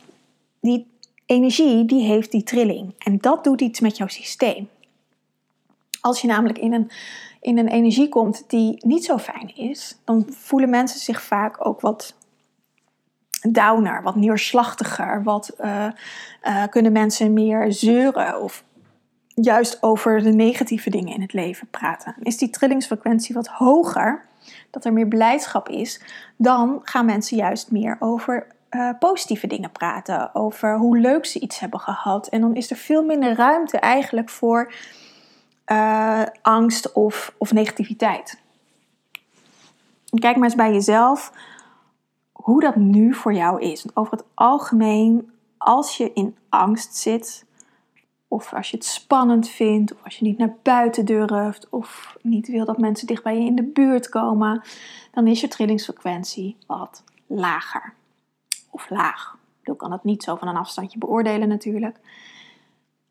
die 0.62 0.88
energie, 1.26 1.86
die 1.86 2.04
heeft 2.04 2.32
die 2.32 2.44
trilling. 2.44 2.94
En 2.98 3.18
dat 3.18 3.44
doet 3.44 3.62
iets 3.62 3.80
met 3.80 3.98
jouw 3.98 4.08
systeem. 4.08 4.70
Als 6.02 6.22
je 6.22 6.28
namelijk 6.28 6.58
in 6.58 6.74
een, 6.74 6.92
in 7.42 7.58
een 7.58 7.68
energie 7.68 8.10
komt 8.10 8.44
die 8.48 8.86
niet 8.86 9.06
zo 9.06 9.18
fijn 9.18 9.56
is, 9.56 9.98
dan 10.04 10.26
voelen 10.30 10.70
mensen 10.70 11.00
zich 11.00 11.22
vaak 11.22 11.68
ook 11.68 11.82
wat 11.82 12.16
downer, 13.52 14.04
wat 14.04 14.16
neerslachtiger, 14.16 15.24
wat 15.24 15.56
uh, 15.60 15.86
uh, 16.44 16.64
kunnen 16.70 16.92
mensen 16.92 17.34
meer 17.34 17.74
zeuren 17.74 18.42
of 18.42 18.64
juist 19.28 19.84
over 19.84 20.24
de 20.24 20.34
negatieve 20.34 20.90
dingen 20.90 21.14
in 21.14 21.22
het 21.22 21.34
leven 21.34 21.68
praten. 21.68 22.16
Is 22.20 22.38
die 22.38 22.50
trillingsfrequentie 22.50 23.36
wat 23.36 23.48
hoger, 23.48 24.26
dat 24.72 24.86
er 24.86 24.94
meer 24.94 25.08
blijdschap 25.08 25.70
is, 25.70 26.02
dan 26.38 26.80
gaan 26.84 27.06
mensen 27.06 27.38
juist 27.38 27.72
meer 27.72 27.96
over 28.00 28.48
uh, 28.70 28.90
positieve 29.00 29.48
dingen 29.48 29.72
praten, 29.72 30.36
over 30.36 30.78
hoe 30.78 31.00
leuk 31.00 31.26
ze 31.26 31.40
iets 31.40 31.60
hebben 31.60 31.80
gehad. 31.80 32.28
En 32.28 32.42
dan 32.42 32.56
is 32.56 32.70
er 32.70 32.78
veel 32.78 33.04
minder 33.04 33.36
ruimte 33.36 33.78
eigenlijk 33.78 34.30
voor 34.30 34.74
angst 36.42 36.92
of, 36.92 37.34
of 37.38 37.52
negativiteit. 37.52 38.40
kijk 40.20 40.36
maar 40.36 40.46
eens 40.46 40.56
bij 40.56 40.74
jezelf 40.74 41.32
hoe 42.46 42.62
dat 42.62 42.76
nu 42.76 43.14
voor 43.14 43.34
jou 43.34 43.62
is. 43.62 43.86
Over 43.94 44.18
het 44.18 44.26
algemeen, 44.34 45.32
als 45.58 45.98
je 45.98 46.14
in 46.14 46.36
angst 46.50 46.96
zit, 46.96 47.46
of 48.28 48.54
als 48.54 48.70
je 48.70 48.78
het 48.78 48.86
spannend 48.86 49.50
vindt, 49.50 49.94
of 49.94 50.04
als 50.04 50.18
je 50.18 50.26
niet 50.26 50.38
naar 50.38 50.56
buiten 50.62 51.06
durft, 51.06 51.70
of 51.70 52.18
niet 52.22 52.48
wil 52.48 52.66
dat 52.66 52.78
mensen 52.78 53.08
dicht 53.08 53.24
bij 53.24 53.40
je 53.40 53.46
in 53.46 53.56
de 53.56 53.64
buurt 53.64 54.10
komen, 54.10 54.62
dan 55.12 55.28
is 55.28 55.42
je 55.42 55.48
trillingsfrequentie 55.48 56.58
wat 56.68 57.04
lager. 57.28 57.94
Of 58.70 58.90
laag. 58.90 59.38
Ik 59.64 59.78
kan 59.78 59.92
het 59.92 60.04
niet 60.04 60.24
zo 60.24 60.36
van 60.36 60.48
een 60.48 60.58
afstandje 60.58 60.98
beoordelen 60.98 61.48
natuurlijk. 61.48 62.00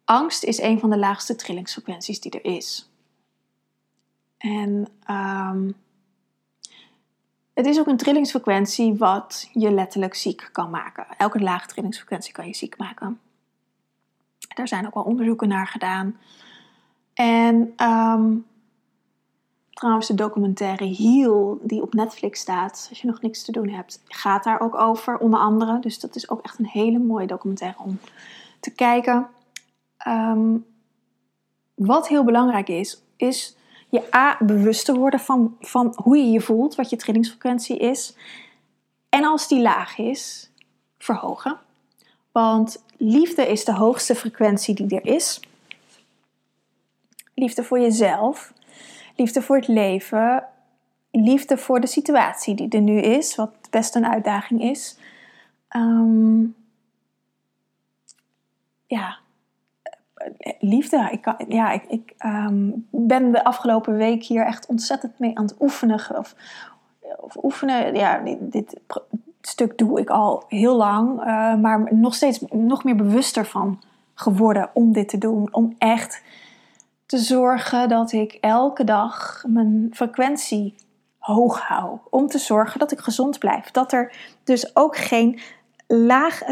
Angst 0.04 0.44
is 0.44 0.60
een 0.60 0.78
van 0.78 0.90
de 0.90 0.98
laagste 0.98 1.36
trillingsfrequenties 1.36 2.20
die 2.20 2.30
er 2.30 2.44
is. 2.44 2.90
En 4.38 4.88
um, 5.10 5.74
het 7.54 7.66
is 7.66 7.78
ook 7.78 7.86
een 7.86 7.96
trillingsfrequentie 7.96 8.94
wat 8.94 9.50
je 9.52 9.70
letterlijk 9.70 10.14
ziek 10.14 10.48
kan 10.52 10.70
maken. 10.70 11.06
Elke 11.18 11.40
lage 11.40 11.66
trillingsfrequentie 11.66 12.32
kan 12.32 12.46
je 12.46 12.54
ziek 12.54 12.78
maken. 12.78 13.20
Daar 14.54 14.68
zijn 14.68 14.86
ook 14.86 14.94
wel 14.94 15.02
onderzoeken 15.02 15.48
naar 15.48 15.66
gedaan. 15.66 16.16
En 17.14 17.72
ehm, 17.76 18.32
trouwens, 19.70 20.06
de 20.06 20.14
documentaire 20.14 20.94
Heal, 20.94 21.58
die 21.62 21.82
op 21.82 21.94
Netflix 21.94 22.40
staat, 22.40 22.86
als 22.90 23.00
je 23.00 23.06
nog 23.06 23.20
niks 23.20 23.44
te 23.44 23.52
doen 23.52 23.68
hebt, 23.68 24.02
gaat 24.08 24.44
daar 24.44 24.60
ook 24.60 24.74
over, 24.74 25.18
onder 25.18 25.40
andere. 25.40 25.78
Dus 25.80 26.00
dat 26.00 26.16
is 26.16 26.30
ook 26.30 26.42
echt 26.42 26.58
een 26.58 26.66
hele 26.66 26.98
mooie 26.98 27.26
documentaire 27.26 27.78
om 27.78 27.98
te 28.60 28.70
kijken. 28.70 29.28
Ehm, 29.96 30.56
wat 31.74 32.08
heel 32.08 32.24
belangrijk 32.24 32.68
is, 32.68 33.02
is 33.16 33.56
je 33.94 34.14
A, 34.14 34.36
bewust 34.40 34.84
te 34.84 34.94
worden 34.94 35.20
van, 35.20 35.56
van 35.60 35.92
hoe 35.96 36.16
je 36.16 36.30
je 36.30 36.40
voelt, 36.40 36.74
wat 36.74 36.90
je 36.90 36.96
trillingsfrequentie 36.96 37.78
is. 37.78 38.16
En 39.08 39.24
als 39.24 39.48
die 39.48 39.60
laag 39.60 39.98
is, 39.98 40.50
verhogen. 40.98 41.58
Want 42.32 42.84
liefde 42.96 43.46
is 43.48 43.64
de 43.64 43.74
hoogste 43.74 44.14
frequentie 44.14 44.74
die 44.74 45.00
er 45.00 45.14
is. 45.14 45.40
Liefde 47.34 47.64
voor 47.64 47.80
jezelf, 47.80 48.52
liefde 49.16 49.42
voor 49.42 49.56
het 49.56 49.68
leven, 49.68 50.44
liefde 51.10 51.58
voor 51.58 51.80
de 51.80 51.86
situatie 51.86 52.54
die 52.54 52.68
er 52.68 52.80
nu 52.80 53.00
is, 53.00 53.34
wat 53.34 53.52
best 53.70 53.94
een 53.94 54.06
uitdaging 54.06 54.62
is. 54.62 54.96
Ehm, 55.68 56.42
ja, 58.86 59.18
liefde. 60.58 61.08
Ik, 61.10 61.34
ja, 61.48 61.70
ik, 61.88 62.14
ehm, 62.18 62.70
ben 62.90 63.32
de 63.32 63.44
afgelopen 63.44 63.96
week 63.96 64.24
hier 64.24 64.46
echt 64.46 64.66
ontzettend 64.66 65.18
mee 65.18 65.38
aan 65.38 65.44
het 65.44 65.56
oefenen. 65.60 66.18
Of, 66.18 66.34
of 67.16 67.36
oefenen, 67.42 67.94
ja, 67.94 68.22
dit, 68.40 68.80
stuk 69.40 69.78
doe 69.78 70.00
ik 70.00 70.10
al 70.10 70.44
heel 70.48 70.76
lang, 70.76 71.18
uh, 71.18 71.54
maar 71.54 71.94
nog 71.94 72.14
steeds 72.14 72.40
nog 72.50 72.84
meer 72.84 72.96
bewuster 72.96 73.46
van 73.46 73.82
geworden 74.14 74.70
om 74.72 74.92
dit 74.92 75.08
te 75.08 75.18
doen. 75.18 75.48
Om 75.52 75.74
echt 75.78 76.22
te 77.06 77.18
zorgen 77.18 77.88
dat 77.88 78.12
ik 78.12 78.38
elke 78.40 78.84
dag 78.84 79.44
mijn 79.46 79.88
frequentie 79.92 80.74
hoog 81.18 81.60
hou. 81.60 81.98
Om 82.10 82.26
te 82.26 82.38
zorgen 82.38 82.78
dat 82.78 82.92
ik 82.92 82.98
gezond 82.98 83.38
blijf. 83.38 83.70
Dat 83.70 83.92
er 83.92 84.16
dus 84.44 84.76
ook 84.76 84.96
geen 84.96 85.40
laag, 85.86 86.42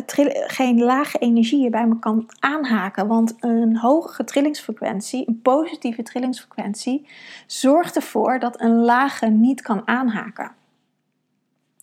geen 0.46 0.82
lage 0.82 1.18
energieën 1.18 1.70
bij 1.70 1.86
me 1.86 1.98
kan 1.98 2.30
aanhaken. 2.38 3.06
Want 3.06 3.34
een 3.40 3.76
hoge 3.76 4.24
trillingsfrequentie, 4.24 5.28
een 5.28 5.40
positieve 5.42 6.02
trillingsfrequentie, 6.02 7.06
zorgt 7.46 7.96
ervoor 7.96 8.38
dat 8.38 8.60
een 8.60 8.80
lage 8.80 9.26
niet 9.26 9.62
kan 9.62 9.88
aanhaken. 9.88 10.52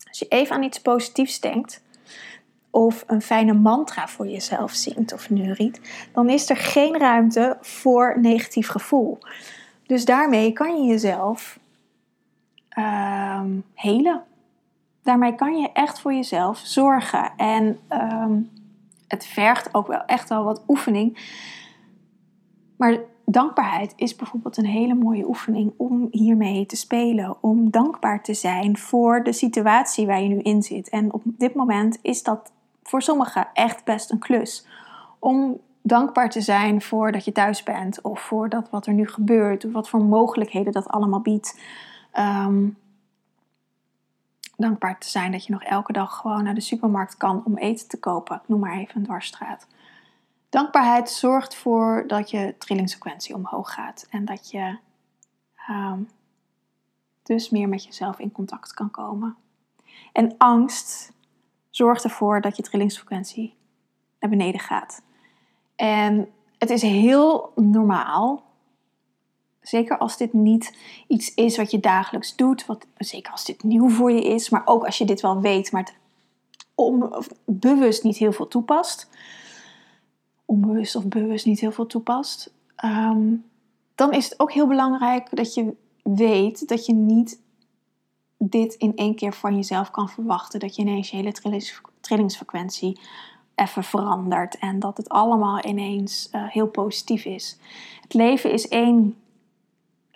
Als 0.08 0.20
je 0.20 0.28
even 0.28 0.56
aan 0.56 0.64
iets 0.64 0.82
positiefs 0.82 1.40
denkt, 1.40 1.84
of 2.72 3.04
een 3.08 3.22
fijne 3.22 3.54
mantra 3.54 4.08
voor 4.08 4.28
jezelf 4.28 4.72
zingt 4.72 5.14
of 5.14 5.30
neuriet, 5.30 5.82
dan 6.14 6.30
is 6.30 6.50
er 6.50 6.58
geen 6.58 6.98
ruimte 6.98 7.58
voor 7.62 8.20
negatief 8.20 8.68
gevoel. 8.68 9.18
Dus 9.86 10.06
daarmee 10.06 10.54
kan 10.54 10.82
je 10.82 10.88
jezelf 10.88 11.60
uh, 12.78 13.42
helen 13.74 14.24
daarmee 15.10 15.36
kan 15.36 15.58
je 15.58 15.72
echt 15.72 16.00
voor 16.00 16.14
jezelf 16.14 16.58
zorgen. 16.64 17.32
En 17.38 17.80
ehm, 17.88 18.42
het 19.08 19.26
vergt 19.26 19.74
ook 19.74 19.88
wel 19.88 20.06
echt 20.06 20.30
wel 20.30 20.44
wat 20.44 20.64
oefening. 20.68 21.18
Maar 22.78 22.98
dankbaarheid 23.26 23.94
is 23.96 24.16
bijvoorbeeld 24.16 24.58
een 24.58 24.66
hele 24.66 24.94
mooie 24.94 25.28
oefening 25.28 25.74
om 25.78 26.08
hiermee 26.12 26.66
te 26.66 26.76
spelen. 26.76 27.38
Om 27.42 27.72
dankbaar 27.72 28.24
te 28.24 28.34
zijn 28.34 28.78
voor 28.78 29.24
de 29.24 29.34
situatie 29.34 30.06
waar 30.06 30.22
je 30.22 30.28
nu 30.28 30.40
in 30.40 30.64
zit. 30.64 30.90
En 30.90 31.14
op 31.14 31.22
dit 31.26 31.54
moment 31.54 32.00
is 32.02 32.24
dat 32.24 32.52
voor 32.84 33.02
sommigen 33.02 33.48
echt 33.54 33.84
best 33.84 34.12
een 34.12 34.20
klus. 34.20 34.66
Om 35.20 35.60
dankbaar 35.82 36.30
te 36.30 36.42
zijn 36.42 36.82
voor 36.82 37.12
dat 37.12 37.26
je 37.26 37.32
thuis 37.32 37.64
bent. 37.64 38.02
Of 38.02 38.20
voor 38.22 38.50
dat 38.50 38.70
wat 38.70 38.86
er 38.86 38.94
nu 38.94 39.08
gebeurt. 39.08 39.66
Of 39.66 39.72
wat 39.72 39.90
voor 39.90 40.04
mogelijkheden 40.04 40.74
dat 40.74 40.88
allemaal 40.88 41.22
biedt. 41.22 41.60
Um, 42.18 42.78
dankbaar 44.62 45.00
te 45.00 45.10
zijn 45.10 45.32
dat 45.32 45.46
je 45.46 45.52
nog 45.52 45.64
elke 45.64 45.94
dag 45.94 46.18
gewoon 46.18 46.44
naar 46.44 46.54
de 46.54 46.62
supermarkt 46.62 47.18
kan 47.18 47.42
om 47.46 47.58
eten 47.58 47.88
te 47.88 48.00
kopen. 48.00 48.42
noem 48.46 48.60
maar 48.60 48.78
even 48.78 48.96
een 48.96 49.04
dwarsstraat. 49.04 49.68
Dankbaarheid 50.50 51.10
zorgt 51.10 51.54
ervoor 51.54 52.04
dat 52.08 52.30
je 52.30 52.56
trillingssequentie 52.58 53.36
omhoog 53.36 53.74
gaat 53.74 54.08
en 54.10 54.26
dat 54.26 54.52
je 54.52 54.78
um, 55.70 56.10
dus 57.24 57.50
meer 57.50 57.70
met 57.70 57.84
jezelf 57.84 58.20
in 58.20 58.32
contact 58.32 58.74
kan 58.74 58.92
komen. 58.92 59.36
En 60.14 60.36
angst 60.38 61.14
zorgt 61.70 62.04
ervoor 62.04 62.42
dat 62.42 62.56
je 62.56 62.64
trillingsfrequentie 62.64 63.58
naar 64.20 64.30
beneden 64.30 64.60
gaat. 64.60 65.02
En 65.76 66.30
het 66.58 66.70
is 66.70 66.82
heel 66.82 67.52
normaal 67.56 68.44
Zeker 69.70 69.98
als 69.98 70.18
dit 70.18 70.34
niet 70.34 70.78
iets 71.08 71.34
is 71.34 71.58
wat 71.58 71.72
je 71.72 71.80
dagelijks 71.80 72.36
doet, 72.36 72.66
wat, 72.66 72.86
zeker 72.98 73.32
als 73.32 73.46
dit 73.46 73.64
nieuw 73.64 73.90
voor 73.90 74.12
je 74.12 74.24
is, 74.24 74.50
maar 74.50 74.62
ook 74.66 74.86
als 74.86 74.98
je 74.98 75.06
dit 75.06 75.22
wel 75.22 75.42
weet, 75.42 75.72
maar 75.72 75.94
het 76.76 77.40
bewust 77.46 78.04
niet 78.04 78.18
heel 78.18 78.32
veel 78.32 78.48
toepast. 78.48 79.10
Onbewust 80.46 80.96
of 80.96 81.08
bewust 81.08 81.46
niet 81.46 81.60
heel 81.60 81.72
veel 81.72 81.86
toepast. 81.86 82.54
Ehm, 82.76 83.34
dan 83.96 84.12
is 84.12 84.30
het 84.30 84.40
ook 84.40 84.52
heel 84.52 84.68
belangrijk 84.68 85.36
dat 85.36 85.54
je 85.54 85.76
weet 86.04 86.68
dat 86.68 86.86
je 86.86 86.94
niet 86.94 87.40
dit 88.38 88.74
in 88.74 88.96
één 88.96 89.16
keer 89.16 89.34
van 89.34 89.56
jezelf 89.56 89.92
kan 89.92 90.10
verwachten. 90.10 90.60
Dat 90.60 90.76
je 90.76 90.82
ineens 90.82 91.10
je 91.10 91.16
hele 91.16 91.34
trillingsfrequentie 92.02 93.00
even 93.56 93.84
verandert 93.84 94.58
en 94.58 94.80
dat 94.80 94.98
het 94.98 95.10
allemaal 95.10 95.66
ineens 95.66 96.30
uh, 96.32 96.48
heel 96.48 96.68
positief 96.68 97.26
is. 97.26 97.58
Het 98.02 98.14
leven 98.14 98.52
is 98.52 98.68
één 98.68 99.16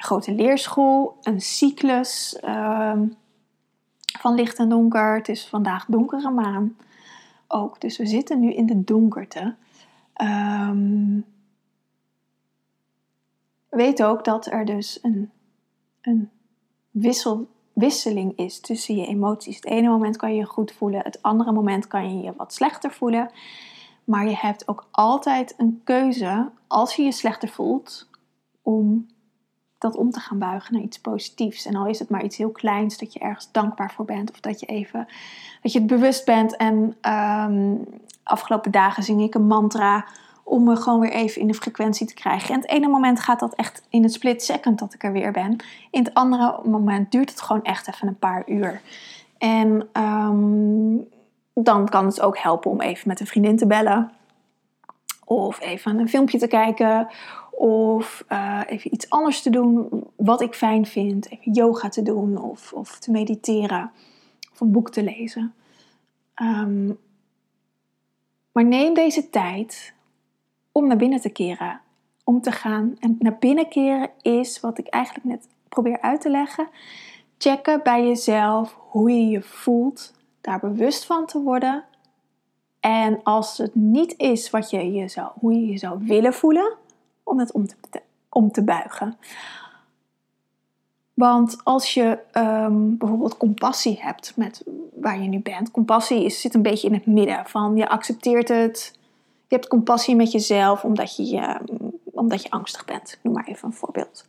grote 0.03 0.31
leerschool, 0.31 1.17
een 1.21 1.41
cyclus 1.41 2.39
ehm, 2.39 3.07
van 4.19 4.35
licht 4.35 4.57
en 4.57 4.69
donker. 4.69 5.15
Het 5.15 5.29
is 5.29 5.47
vandaag 5.47 5.85
donkere 5.85 6.31
maan 6.31 6.77
ook, 7.47 7.81
dus 7.81 7.97
we 7.97 8.05
zitten 8.05 8.39
nu 8.39 8.53
in 8.53 8.65
de 8.65 8.83
donkerte. 8.83 9.55
Um, 10.21 11.25
weet 13.69 14.03
ook 14.03 14.23
dat 14.23 14.45
er 14.45 14.65
dus 14.65 14.99
een, 15.01 15.31
een 16.01 16.29
wissel, 16.91 17.47
wisseling 17.73 18.37
is 18.37 18.59
tussen 18.59 18.95
je 18.95 19.05
emoties. 19.05 19.55
Het 19.55 19.65
ene 19.65 19.87
moment 19.87 20.17
kan 20.17 20.31
je 20.31 20.37
je 20.37 20.45
goed 20.45 20.71
voelen, 20.71 21.01
het 21.03 21.21
andere 21.21 21.51
moment 21.51 21.87
kan 21.87 22.17
je 22.17 22.23
je 22.23 22.33
wat 22.37 22.53
slechter 22.53 22.91
voelen. 22.91 23.31
Maar 24.03 24.25
je 24.25 24.35
hebt 24.35 24.67
ook 24.67 24.87
altijd 24.91 25.53
een 25.57 25.81
keuze 25.83 26.51
als 26.67 26.95
je 26.95 27.03
je 27.03 27.11
slechter 27.11 27.49
voelt 27.49 28.09
om 28.61 29.07
dat 29.83 29.95
om 29.95 30.11
te 30.11 30.19
gaan 30.19 30.39
buigen 30.39 30.73
naar 30.73 30.81
iets 30.81 30.99
positiefs. 30.99 31.65
En 31.65 31.75
al 31.75 31.87
is 31.87 31.99
het 31.99 32.09
maar 32.09 32.23
iets 32.23 32.37
heel 32.37 32.51
kleins, 32.51 32.97
dat 32.97 33.13
je 33.13 33.19
ergens 33.19 33.51
dankbaar 33.51 33.91
voor 33.91 34.05
bent. 34.05 34.31
Of 34.31 34.39
dat 34.39 34.59
je 34.59 34.65
even, 34.65 35.07
dat 35.61 35.71
je 35.71 35.79
het 35.79 35.87
bewust 35.87 36.25
bent. 36.25 36.55
En 36.55 36.95
um, 37.11 37.85
afgelopen 38.23 38.71
dagen 38.71 39.03
zing 39.03 39.21
ik 39.21 39.35
een 39.35 39.47
mantra 39.47 40.05
om 40.43 40.63
me 40.63 40.75
gewoon 40.75 40.99
weer 40.99 41.11
even 41.11 41.41
in 41.41 41.47
de 41.47 41.53
frequentie 41.53 42.07
te 42.07 42.13
krijgen. 42.13 42.53
En 42.53 42.61
het 42.61 42.69
ene 42.69 42.87
moment 42.87 43.19
gaat 43.19 43.39
dat 43.39 43.53
echt 43.53 43.85
in 43.89 44.03
een 44.03 44.09
split 44.09 44.43
second 44.43 44.79
dat 44.79 44.93
ik 44.93 45.03
er 45.03 45.11
weer 45.11 45.31
ben. 45.31 45.55
In 45.91 46.03
het 46.03 46.13
andere 46.13 46.59
moment 46.65 47.11
duurt 47.11 47.29
het 47.29 47.41
gewoon 47.41 47.63
echt 47.63 47.87
even 47.87 48.07
een 48.07 48.19
paar 48.19 48.43
uur. 48.45 48.81
En 49.37 49.89
um, 49.93 51.07
dan 51.53 51.89
kan 51.89 52.05
het 52.05 52.21
ook 52.21 52.37
helpen 52.37 52.71
om 52.71 52.81
even 52.81 53.07
met 53.07 53.19
een 53.19 53.27
vriendin 53.27 53.57
te 53.57 53.67
bellen. 53.67 54.11
Of 55.25 55.61
even 55.61 55.99
een 55.99 56.09
filmpje 56.09 56.37
te 56.37 56.47
kijken. 56.47 57.07
Of 57.57 58.25
uh, 58.29 58.61
even 58.65 58.93
iets 58.93 59.09
anders 59.09 59.41
te 59.41 59.49
doen 59.49 59.89
wat 60.15 60.41
ik 60.41 60.53
fijn 60.53 60.85
vind. 60.85 61.29
Even 61.29 61.51
yoga 61.51 61.89
te 61.89 62.01
doen 62.01 62.37
of, 62.37 62.73
of 62.73 62.99
te 62.99 63.11
mediteren. 63.11 63.91
Of 64.51 64.59
een 64.59 64.71
boek 64.71 64.89
te 64.89 65.03
lezen. 65.03 65.53
Um, 66.41 66.97
maar 68.51 68.65
neem 68.65 68.93
deze 68.93 69.29
tijd 69.29 69.93
om 70.71 70.87
naar 70.87 70.97
binnen 70.97 71.21
te 71.21 71.29
keren. 71.29 71.81
Om 72.23 72.41
te 72.41 72.51
gaan. 72.51 72.95
En 72.99 73.15
naar 73.19 73.37
binnen 73.37 73.69
keren 73.69 74.09
is 74.21 74.59
wat 74.59 74.77
ik 74.77 74.87
eigenlijk 74.87 75.25
net 75.25 75.47
probeer 75.69 76.01
uit 76.01 76.21
te 76.21 76.29
leggen. 76.29 76.67
Checken 77.37 77.79
bij 77.83 78.07
jezelf 78.07 78.77
hoe 78.79 79.11
je 79.11 79.27
je 79.27 79.41
voelt. 79.41 80.13
Daar 80.41 80.59
bewust 80.59 81.05
van 81.05 81.25
te 81.25 81.41
worden. 81.41 81.83
En 82.79 83.23
als 83.23 83.57
het 83.57 83.75
niet 83.75 84.17
is 84.17 84.49
wat 84.49 84.69
je, 84.69 84.91
je 84.91 85.07
zou, 85.07 85.31
hoe 85.39 85.53
je 85.53 85.67
je 85.67 85.77
zou 85.77 85.99
willen 86.01 86.33
voelen, 86.33 86.77
om 87.23 87.39
het 87.39 87.51
om 87.51 87.67
te, 87.67 88.01
om 88.29 88.51
te 88.51 88.63
buigen. 88.63 89.17
Want 91.13 91.57
als 91.63 91.93
je 91.93 92.19
um, 92.33 92.97
bijvoorbeeld 92.97 93.37
compassie 93.37 93.97
hebt 94.01 94.33
met 94.35 94.63
waar 94.93 95.21
je 95.21 95.29
nu 95.29 95.39
bent, 95.39 95.71
compassie 95.71 96.23
is, 96.25 96.41
zit 96.41 96.53
een 96.53 96.61
beetje 96.61 96.87
in 96.87 96.93
het 96.93 97.05
midden 97.05 97.45
van 97.45 97.75
je 97.75 97.89
accepteert 97.89 98.47
het, 98.47 98.97
je 99.47 99.55
hebt 99.55 99.67
compassie 99.67 100.15
met 100.15 100.31
jezelf 100.31 100.83
omdat 100.83 101.15
je, 101.15 101.59
omdat 102.03 102.43
je 102.43 102.49
angstig 102.49 102.85
bent. 102.85 103.19
Noem 103.21 103.33
maar 103.33 103.47
even 103.47 103.67
een 103.67 103.73
voorbeeld. 103.73 104.25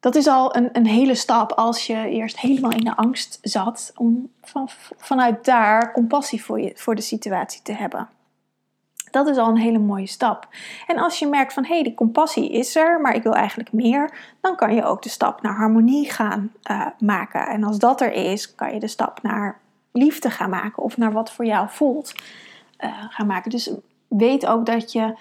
dat 0.00 0.14
is 0.14 0.26
al 0.26 0.56
een, 0.56 0.68
een 0.72 0.86
hele 0.86 1.14
stap 1.14 1.52
als 1.52 1.86
je 1.86 2.08
eerst 2.08 2.40
helemaal 2.40 2.70
in 2.70 2.84
de 2.84 2.96
angst 2.96 3.38
zat, 3.42 3.92
om 3.96 4.30
van, 4.42 4.68
vanuit 4.96 5.44
daar 5.44 5.92
compassie 5.92 6.44
voor, 6.44 6.60
je, 6.60 6.72
voor 6.74 6.94
de 6.94 7.02
situatie 7.02 7.62
te 7.62 7.72
hebben. 7.72 8.08
Dat 9.14 9.28
is 9.28 9.36
al 9.36 9.48
een 9.48 9.56
hele 9.56 9.78
mooie 9.78 10.06
stap. 10.06 10.48
En 10.86 10.98
als 10.98 11.18
je 11.18 11.26
merkt 11.26 11.52
van 11.52 11.64
hé, 11.64 11.74
hey, 11.74 11.82
die 11.82 11.94
compassie 11.94 12.50
is 12.50 12.76
er, 12.76 13.00
maar 13.00 13.14
ik 13.14 13.22
wil 13.22 13.34
eigenlijk 13.34 13.72
meer, 13.72 14.34
dan 14.40 14.56
kan 14.56 14.74
je 14.74 14.84
ook 14.84 15.02
de 15.02 15.08
stap 15.08 15.42
naar 15.42 15.56
harmonie 15.56 16.10
gaan 16.10 16.52
uh, 16.70 16.86
maken. 16.98 17.46
En 17.46 17.64
als 17.64 17.78
dat 17.78 18.00
er 18.00 18.12
is, 18.12 18.54
kan 18.54 18.74
je 18.74 18.80
de 18.80 18.88
stap 18.88 19.22
naar 19.22 19.60
liefde 19.92 20.30
gaan 20.30 20.50
maken 20.50 20.82
of 20.82 20.96
naar 20.96 21.12
wat 21.12 21.32
voor 21.32 21.44
jou 21.44 21.66
voelt 21.70 22.14
uh, 22.80 22.90
gaan 23.08 23.26
maken. 23.26 23.50
Dus 23.50 23.72
weet 24.08 24.46
ook 24.46 24.66
dat 24.66 24.92
je 24.92 25.14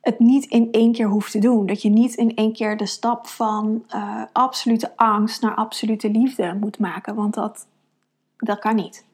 het 0.00 0.18
niet 0.18 0.44
in 0.44 0.68
één 0.70 0.92
keer 0.92 1.08
hoeft 1.08 1.32
te 1.32 1.38
doen. 1.38 1.66
Dat 1.66 1.82
je 1.82 1.90
niet 1.90 2.14
in 2.14 2.34
één 2.34 2.52
keer 2.52 2.76
de 2.76 2.86
stap 2.86 3.26
van 3.26 3.84
uh, 3.94 4.22
absolute 4.32 4.96
angst 4.96 5.42
naar 5.42 5.54
absolute 5.54 6.10
liefde 6.10 6.56
moet 6.60 6.78
maken, 6.78 7.14
want 7.14 7.34
dat, 7.34 7.66
dat 8.36 8.58
kan 8.58 8.74
niet. 8.74 9.04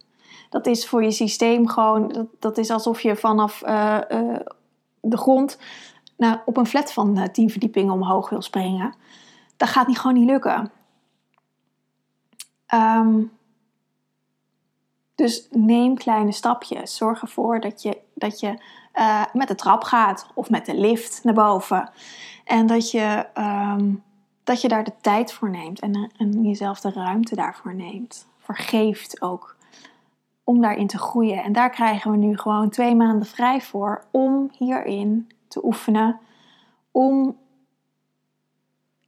Dat 0.56 0.66
is 0.66 0.88
voor 0.88 1.02
je 1.04 1.10
systeem 1.10 1.68
gewoon, 1.68 2.08
dat, 2.08 2.26
dat 2.38 2.58
is 2.58 2.70
alsof 2.70 3.00
je 3.00 3.16
vanaf 3.16 3.62
uh, 3.66 3.98
uh, 4.08 4.36
de 5.00 5.16
grond 5.16 5.58
op 6.44 6.56
een 6.56 6.66
flat 6.66 6.92
van 6.92 7.28
tien 7.32 7.50
verdiepingen 7.50 7.92
omhoog 7.92 8.28
wil 8.28 8.42
springen. 8.42 8.94
Dat 9.56 9.68
gaat 9.68 9.86
niet, 9.86 9.98
gewoon 9.98 10.16
niet 10.16 10.28
lukken. 10.28 10.70
Um, 12.74 13.32
dus 15.14 15.48
neem 15.50 15.94
kleine 15.94 16.32
stapjes. 16.32 16.96
Zorg 16.96 17.22
ervoor 17.22 17.60
dat 17.60 17.82
je, 17.82 17.98
dat 18.14 18.40
je 18.40 18.58
met 19.32 19.48
de 19.48 19.54
trap 19.54 19.84
gaat 19.84 20.26
of 20.34 20.50
met 20.50 20.66
de 20.66 20.74
lift 20.74 21.24
naar 21.24 21.34
boven. 21.34 21.90
En 22.44 22.66
dat 22.66 22.90
je, 22.90 23.26
um, 23.34 24.02
dat 24.44 24.60
je 24.60 24.68
daar 24.68 24.84
de 24.84 24.94
tijd 25.00 25.32
voor 25.32 25.50
neemt 25.50 25.80
en, 25.80 26.10
en 26.16 26.42
jezelf 26.42 26.80
de 26.80 26.90
ruimte 26.90 27.34
daarvoor 27.34 27.74
neemt. 27.74 28.26
Vergeeft 28.38 29.22
ook 29.22 29.55
om 30.46 30.60
daarin 30.60 30.86
te 30.86 30.98
groeien. 30.98 31.42
En 31.42 31.52
daar 31.52 31.70
krijgen 31.70 32.10
we 32.10 32.16
nu 32.16 32.36
gewoon 32.38 32.70
twee 32.70 32.94
maanden 32.94 33.26
vrij 33.26 33.60
voor 33.60 34.04
om 34.10 34.50
hierin 34.58 35.28
te 35.48 35.64
oefenen. 35.64 36.20
Om 36.90 37.36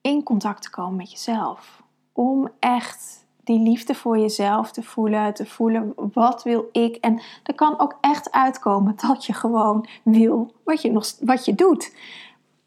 in 0.00 0.22
contact 0.22 0.62
te 0.62 0.70
komen 0.70 0.96
met 0.96 1.10
jezelf. 1.10 1.82
Om 2.12 2.48
echt 2.58 3.26
die 3.44 3.60
liefde 3.60 3.94
voor 3.94 4.18
jezelf 4.18 4.72
te 4.72 4.82
voelen, 4.82 5.34
te 5.34 5.46
voelen 5.46 5.92
wat 6.12 6.42
wil 6.42 6.68
ik. 6.72 6.96
En 6.96 7.20
er 7.42 7.54
kan 7.54 7.78
ook 7.78 7.98
echt 8.00 8.32
uitkomen 8.32 8.94
dat 9.08 9.24
je 9.24 9.32
gewoon 9.32 9.86
wil 10.02 10.52
wat 10.64 10.82
je, 10.82 10.92
nog, 10.92 11.12
wat 11.20 11.44
je 11.44 11.54
doet. 11.54 11.96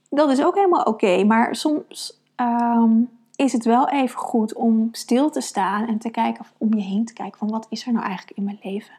Dat 0.09 0.29
is 0.29 0.43
ook 0.43 0.55
helemaal 0.55 0.83
oké, 0.83 1.23
maar 1.23 1.55
soms 1.55 2.21
ehm, 2.35 2.91
is 3.41 3.53
het 3.53 3.65
wel 3.65 3.89
even 3.89 4.19
goed 4.19 4.53
om 4.53 4.89
stil 4.91 5.29
te 5.29 5.41
staan 5.41 5.87
en 5.87 5.97
te 5.97 6.09
kijken, 6.09 6.45
om 6.57 6.73
je 6.73 6.81
heen 6.81 7.05
te 7.05 7.13
kijken 7.13 7.37
van 7.37 7.49
wat 7.49 7.67
is 7.69 7.85
er 7.85 7.93
nou 7.93 8.05
eigenlijk 8.05 8.37
in 8.37 8.43
mijn 8.43 8.59
leven? 8.63 8.93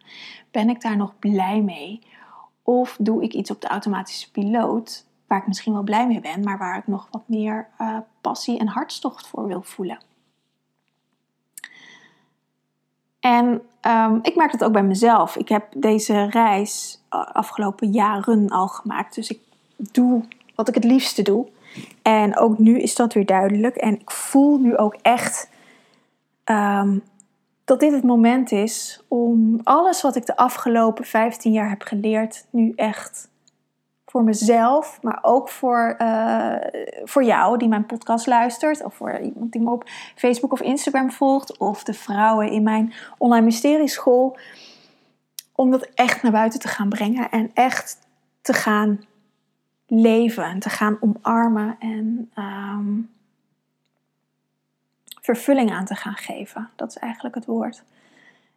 Ben 0.51 0.69
ik 0.69 0.81
daar 0.81 0.97
nog 0.97 1.19
blij 1.19 1.61
mee? 1.61 2.01
Of 2.63 2.97
doe 3.01 3.23
ik 3.23 3.33
iets 3.33 3.51
op 3.51 3.61
de 3.61 3.69
automatische 3.69 4.31
piloot 4.31 5.07
waar 5.27 5.39
ik 5.39 5.47
misschien 5.47 5.73
wel 5.73 5.83
blij 5.83 6.07
mee 6.07 6.21
ben, 6.21 6.43
maar 6.43 6.59
waar 6.59 6.79
ik 6.79 6.87
nog 6.87 7.09
wat 7.11 7.23
meer 7.27 7.69
uh, 7.81 7.97
passie 8.21 8.59
en 8.59 8.67
hartstocht 8.67 9.27
voor 9.27 9.47
wil 9.47 9.63
voelen? 9.63 9.99
En 13.21 13.63
um, 13.87 14.19
ik 14.23 14.37
merk 14.37 14.53
dat 14.53 14.65
ook 14.65 14.73
bij 14.73 14.83
mezelf. 14.83 15.37
Ik 15.37 15.49
heb 15.49 15.67
deze 15.77 16.25
reis 16.25 17.01
afgelopen 17.09 17.91
jaren 17.91 18.49
al 18.49 18.69
gemaakt. 18.69 19.15
Dus 19.15 19.31
ik 19.31 19.41
doe 19.77 20.25
wat 20.55 20.69
ik 20.69 20.75
het 20.75 20.85
liefste 20.85 21.23
doe. 21.23 21.49
En 22.03 22.39
ook 22.39 22.59
nu 22.59 22.79
is 22.79 22.95
dat 22.95 23.13
weer 23.13 23.27
duidelijk. 23.27 23.77
En 23.77 23.95
ik 23.95 24.11
voel 24.11 24.59
nu 24.59 24.77
ook 24.77 24.97
echt 25.03 25.51
um, 26.45 27.03
dat 27.65 27.81
dit 27.81 27.93
het 27.93 28.05
moment 28.05 28.53
is 28.53 29.05
om 29.09 29.61
alles 29.63 30.03
wat 30.03 30.17
ik 30.17 30.27
de 30.27 30.37
afgelopen 30.37 31.05
15 31.05 31.53
jaar 31.53 31.69
heb 31.69 31.83
geleerd, 31.83 32.47
nu 32.51 32.73
echt 32.77 33.31
voor 34.07 34.25
mezelf, 34.25 34.99
maar 35.03 35.19
ook 35.23 35.49
voor, 35.49 35.97
uh, 35.99 36.57
voor 37.05 37.25
jou 37.25 37.59
die 37.59 37.69
mijn 37.69 37.87
podcast 37.87 38.27
luistert, 38.27 38.85
of 38.85 38.95
voor 38.95 39.19
iemand 39.19 39.53
die 39.53 39.61
me 39.61 39.71
op 39.71 39.89
Facebook 40.15 40.53
of 40.53 40.61
Instagram 40.61 41.11
volgt, 41.11 41.59
of 41.59 41.85
de 41.85 41.95
vrouwen 41.95 42.51
in 42.51 42.63
mijn 42.63 42.93
online 43.19 43.45
mysterieschool, 43.45 44.37
om 45.55 45.71
dat 45.71 45.89
echt 45.95 46.23
naar 46.23 46.33
buiten 46.33 46.61
te 46.61 46.69
gaan 46.69 46.89
brengen 46.89 47.31
en 47.31 47.51
echt 47.55 47.99
te 48.41 48.53
gaan 48.53 49.01
leven 50.01 50.45
en 50.45 50.59
te 50.59 50.71
gaan 50.71 50.97
omarmen 51.01 51.77
en 51.79 52.31
um, 52.39 53.11
vervulling 55.21 55.73
aan 55.73 55.85
te 55.85 55.95
gaan 55.95 56.17
geven. 56.17 56.71
Dat 56.77 56.89
is 56.89 56.97
eigenlijk 56.97 57.35
het 57.35 57.47
woord 57.47 57.83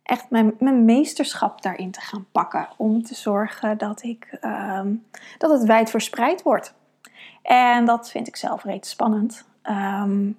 echt 0.05 0.29
mijn, 0.29 0.55
mijn 0.59 0.85
meesterschap 0.85 1.61
daarin 1.61 1.91
te 1.91 2.01
gaan 2.01 2.25
pakken. 2.31 2.67
Om 2.77 3.03
te 3.03 3.15
zorgen 3.15 3.77
dat, 3.77 4.03
ik, 4.03 4.37
ehm, 4.41 4.93
dat 5.37 5.51
het 5.51 5.63
wijd 5.63 5.89
verspreid 5.89 6.43
wordt. 6.43 6.73
En 7.41 7.85
dat 7.85 8.11
vind 8.11 8.27
ik 8.27 8.35
zelf 8.35 8.63
reeds 8.63 8.89
spannend. 8.89 9.45
Ehm, 9.61 10.31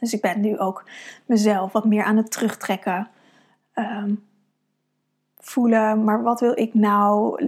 dus 0.00 0.12
ik 0.12 0.20
ben 0.20 0.40
nu 0.40 0.58
ook 0.58 0.84
mezelf 1.26 1.72
wat 1.72 1.84
meer 1.84 2.04
aan 2.04 2.16
het 2.16 2.30
terugtrekken. 2.30 3.08
Ehm, 3.72 4.14
voelen, 5.38 6.04
maar 6.04 6.22
wat 6.22 6.40
wil 6.40 6.58
ik 6.58 6.74
nou? 6.74 7.40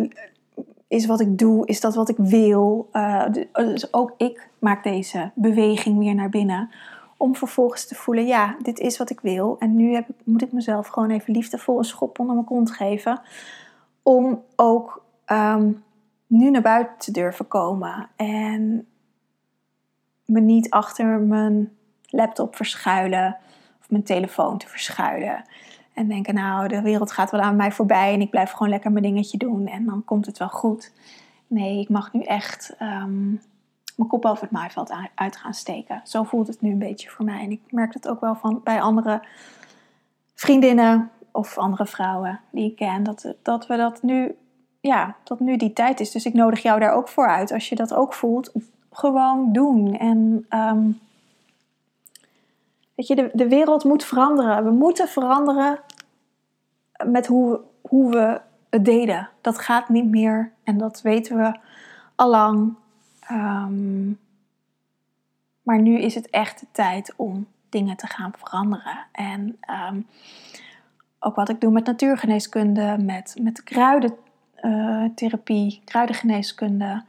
Is 0.93 1.07
wat 1.07 1.21
ik 1.21 1.39
doe, 1.39 1.67
is 1.67 1.81
dat 1.81 1.95
wat 1.95 2.09
ik 2.09 2.17
wil? 2.17 2.89
Uh, 2.93 3.25
dus 3.53 3.93
ook 3.93 4.15
ik 4.17 4.49
maak 4.59 4.83
deze 4.85 5.31
beweging 5.35 5.99
weer 5.99 6.15
naar 6.15 6.29
binnen 6.29 6.71
om 7.17 7.37
vervolgens 7.37 7.87
te 7.87 7.95
voelen, 7.95 8.27
ja, 8.27 8.57
dit 8.63 8.79
is 8.79 8.99
wat 8.99 9.11
ik 9.11 9.21
wil. 9.21 9.57
En 9.59 9.77
nu 9.77 9.95
heb, 9.95 10.07
moet 10.25 10.43
ik 10.43 10.53
mezelf 10.53 10.87
gewoon 10.87 11.11
even 11.11 11.33
liefdevol 11.33 11.79
een 11.79 11.85
schop 11.85 12.19
onder 12.19 12.35
mijn 12.35 12.47
kont 12.47 12.71
geven. 12.71 13.21
Om 14.03 14.43
ook 14.57 15.05
ehm, 15.25 15.73
nu 16.27 16.51
naar 16.51 16.63
buiten 16.63 16.99
te 16.99 17.11
durven 17.11 17.49
komen. 17.49 18.09
En 18.17 18.87
me 20.25 20.41
niet 20.41 20.71
achter 20.71 21.21
mijn 21.21 21.73
laptop 22.07 22.57
verschuilen. 22.57 23.37
Of 23.81 23.91
mijn 23.91 24.03
telefoon 24.05 24.59
te 24.59 24.69
verschuilen. 24.69 25.45
En 25.95 26.09
denken, 26.09 26.35
nou, 26.35 26.69
de 26.69 26.83
wereld 26.83 27.13
gaat 27.13 27.31
wel 27.31 27.41
aan 27.41 27.57
mij 27.57 27.73
voorbij. 27.73 28.13
En 28.13 28.21
ik 28.21 28.31
blijf 28.31 28.51
gewoon 28.51 28.69
lekker 28.69 28.93
mijn 28.93 29.05
dingetje 29.05 29.39
doen. 29.39 29.67
En 29.67 29.85
dan 29.85 30.05
komt 30.05 30.27
het 30.27 30.39
wel 30.39 30.49
goed. 30.49 30.93
Nee, 31.47 31.81
ik 31.81 31.89
mag 31.89 32.13
nu 32.13 32.23
echt 32.23 32.75
ehm, 32.79 33.29
mijn 33.97 34.09
kop 34.09 34.25
over 34.25 34.43
het 34.43 34.53
maaiveld 34.53 34.93
uit 35.15 35.37
gaan 35.37 35.55
steken. 35.55 36.01
Zo 36.05 36.23
voelt 36.23 36.47
het 36.47 36.61
nu 36.61 36.71
een 36.71 36.79
beetje 36.79 37.11
voor 37.11 37.25
mij. 37.25 37.41
En 37.41 37.51
ik 37.51 37.61
merk 37.71 37.93
dat 37.93 38.09
ook 38.09 38.21
wel 38.21 38.35
van 38.35 38.61
bij 38.65 38.81
andere 38.81 39.23
vriendinnen 40.35 41.11
of 41.31 41.59
andere 41.59 41.87
vrouwen 41.87 42.41
die 42.51 42.71
ik 42.71 42.77
ken. 42.77 43.03
Dat, 43.03 43.35
dat 43.43 43.67
we 43.67 43.77
dat 43.77 44.03
nu, 44.03 44.35
ja, 44.81 45.17
dat 45.25 45.41
nu 45.41 45.57
die 45.57 45.73
tijd 45.73 46.01
is. 46.01 46.11
Dus 46.11 46.27
ik 46.27 46.35
nodig 46.35 46.63
jou 46.63 46.81
daar 46.81 46.93
ook 46.93 47.09
voor 47.09 47.29
uit. 47.29 47.53
Als 47.53 47.69
je 47.69 47.75
dat 47.75 47.95
ook 47.95 48.15
voelt, 48.15 48.53
gewoon 48.93 49.53
doen. 49.53 49.99
En 49.99 50.47
um, 50.51 51.01
weet 52.95 53.07
je, 53.07 53.31
de, 53.33 53.49
wereld 53.49 53.85
moet 53.85 54.05
veranderen. 54.05 54.65
We 54.65 54.71
moeten 54.71 55.09
veranderen 55.09 55.81
met 57.07 57.27
hoe, 57.27 57.61
hoe 57.81 58.11
we 58.11 58.41
het 58.71 58.85
deden. 58.85 59.29
Dat 59.41 59.59
gaat 59.59 59.89
niet 59.89 60.11
meer. 60.11 60.53
En 60.65 60.79
dat 60.79 61.03
weten 61.03 61.37
we 61.37 61.59
al 62.15 62.31
lang. 62.31 62.75
Ehm, 63.21 64.11
maar 65.63 65.81
nu 65.81 65.99
is 65.99 66.15
het 66.15 66.31
echt 66.31 66.61
de 66.61 66.67
tijd 66.73 67.13
om 67.17 67.47
dingen 67.69 67.97
te 67.97 68.07
gaan 68.07 68.33
veranderen. 68.39 69.07
En 69.13 69.57
ehm, 69.61 70.01
ook 71.19 71.35
wat 71.35 71.49
ik 71.49 71.61
doe 71.61 71.73
met 71.73 71.87
natuurgeneeskunde, 71.87 72.97
met, 73.01 73.37
met 73.41 73.63
kruidentherapie, 73.63 75.83
kruidengeneeskunde, 75.85 77.05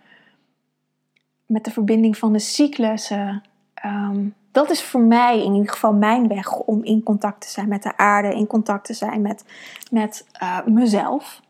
met 1.45 1.65
de 1.65 1.71
verbinding 1.71 2.17
van 2.17 2.33
de 2.33 2.39
cyclussen. 2.39 3.43
Ehm, 3.73 4.27
dat 4.53 4.69
is 4.69 4.83
voor 4.83 5.01
mij 5.01 5.43
in 5.43 5.53
ieder 5.53 5.73
geval 5.73 5.93
mijn 5.93 6.27
weg 6.27 6.55
om 6.55 6.83
in 6.83 7.03
contact 7.03 7.41
te 7.41 7.49
zijn 7.49 7.67
met 7.67 7.83
de 7.83 7.97
aarde, 7.97 8.35
in 8.35 8.47
contact 8.47 8.85
te 8.85 8.93
zijn 8.93 9.21
met, 9.21 9.45
met 9.91 10.27
uh, 10.43 10.65
mezelf, 10.65 11.41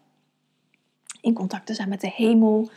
in 1.21 1.33
contact 1.33 1.65
te 1.65 1.73
zijn 1.73 1.89
met 1.89 2.01
de 2.01 2.11
hemel 2.15 2.69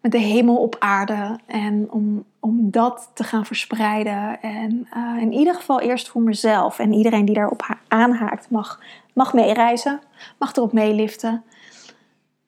met 0.00 0.12
de 0.12 0.18
hemel 0.18 0.56
op 0.56 0.76
aarde. 0.78 1.38
En 1.46 1.90
om, 1.90 2.24
om 2.40 2.70
dat 2.70 3.10
te 3.14 3.24
gaan 3.24 3.46
verspreiden. 3.46 4.42
En 4.42 4.88
uh, 4.96 5.22
in 5.22 5.32
ieder 5.32 5.54
geval 5.54 5.80
eerst 5.80 6.08
voor 6.08 6.22
mezelf. 6.22 6.78
En 6.78 6.92
iedereen 6.92 7.24
die 7.24 7.34
daarop 7.34 7.76
aanhaakt 7.88 8.50
mag, 8.50 8.80
mag 9.12 9.32
meereizen, 9.32 10.00
mag 10.38 10.56
erop 10.56 10.72
meeliften. 10.72 11.44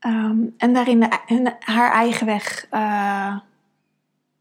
Um, 0.06 0.54
en 0.56 0.72
daarin 0.72 1.00
de, 1.00 1.52
haar 1.58 1.92
eigen 1.92 2.26
weg 2.26 2.66
uh, 2.70 3.36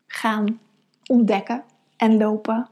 gaan 0.08 0.60
ontdekken 1.05 1.63
en 2.00 2.18
lopen. 2.18 2.70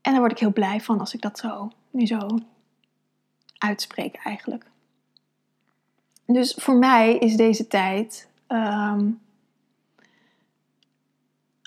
En 0.00 0.12
daar 0.12 0.18
word 0.18 0.32
ik 0.32 0.38
heel 0.38 0.52
blij 0.52 0.80
van 0.80 1.00
als 1.00 1.14
ik 1.14 1.20
dat 1.20 1.38
zo, 1.38 1.70
nu 1.90 2.06
zo 2.06 2.28
uitspreek 3.58 4.14
eigenlijk. 4.14 4.66
Dus 6.26 6.54
voor 6.54 6.74
mij 6.74 7.16
is 7.16 7.36
deze 7.36 7.66
tijd 7.66 8.28
um, 8.48 9.20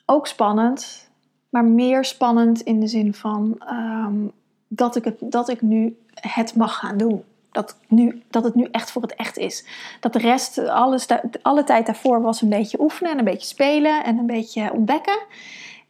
ook 0.05 0.27
spannend, 0.27 1.09
maar 1.49 1.65
meer 1.65 2.05
spannend 2.05 2.61
in 2.61 2.79
de 2.79 2.87
zin 2.87 3.13
van 3.13 3.55
ehm, 3.59 4.27
dat, 4.67 4.95
ik 4.95 5.03
het, 5.03 5.17
dat 5.19 5.49
ik 5.49 5.61
nu 5.61 5.97
het 6.13 6.55
mag 6.55 6.75
gaan 6.75 6.97
doen. 6.97 7.23
Dat, 7.53 7.77
nu, 7.87 8.23
dat 8.29 8.43
het 8.43 8.55
nu 8.55 8.67
echt 8.71 8.91
voor 8.91 9.01
het 9.01 9.15
echt 9.15 9.37
is. 9.37 9.65
Dat 9.99 10.13
de 10.13 10.19
rest, 10.19 10.57
alles, 10.57 11.07
alle 11.41 11.63
tijd 11.63 11.85
daarvoor 11.85 12.21
was 12.21 12.41
een 12.41 12.49
beetje 12.49 12.81
oefenen 12.81 13.11
en 13.11 13.17
een 13.17 13.23
beetje 13.23 13.47
spelen 13.47 14.03
en 14.03 14.17
een 14.17 14.25
beetje 14.25 14.73
ontdekken. 14.73 15.25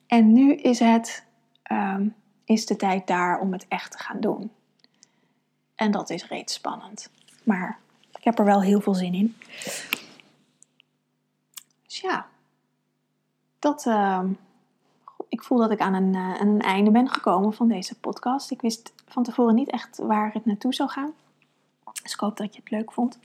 En 0.08 0.34
nu 0.34 0.56
is 0.56 0.80
het, 0.80 1.26
ehm, 1.64 2.08
is 2.46 2.66
de 2.66 2.76
tijd 2.76 3.08
daar 3.08 3.40
om 3.40 3.52
het 3.52 3.66
echt 3.68 3.92
te 3.92 4.00
gaan 4.00 4.20
doen. 4.20 4.52
En 5.76 5.92
dat 5.92 6.10
is 6.10 6.28
reeds 6.28 6.54
spannend. 6.54 7.10
Maar 7.44 7.78
ik 8.18 8.24
heb 8.24 8.40
er 8.40 8.46
wel 8.46 8.62
heel 8.62 8.82
veel 8.82 8.94
zin 8.94 9.14
in. 9.14 9.36
Dus 11.86 12.00
ja, 12.00 12.26
dat, 13.60 13.86
uh, 13.86 14.24
ik 15.30 15.44
voel 15.44 15.58
dat 15.58 15.72
ik 15.72 15.80
aan 15.80 15.94
een, 15.94 16.14
uh, 16.14 16.36
een 16.40 16.62
einde 16.62 16.92
ben 16.92 17.10
gekomen 17.10 17.54
van 17.54 17.68
deze 17.68 18.00
podcast. 18.00 18.52
Ik 18.52 18.62
wist 18.62 18.94
van 19.08 19.24
tevoren 19.24 19.56
niet 19.56 19.70
echt 19.70 19.98
waar 19.98 20.34
het 20.34 20.46
naartoe 20.46 20.74
zou 20.74 20.90
gaan. 20.90 21.14
Dus 22.04 22.14
ik 22.14 22.20
hoop 22.20 22.38
dat 22.38 22.56
je 22.56 22.62
het 22.64 22.72
leuk 22.72 22.92
vond. 22.92 23.20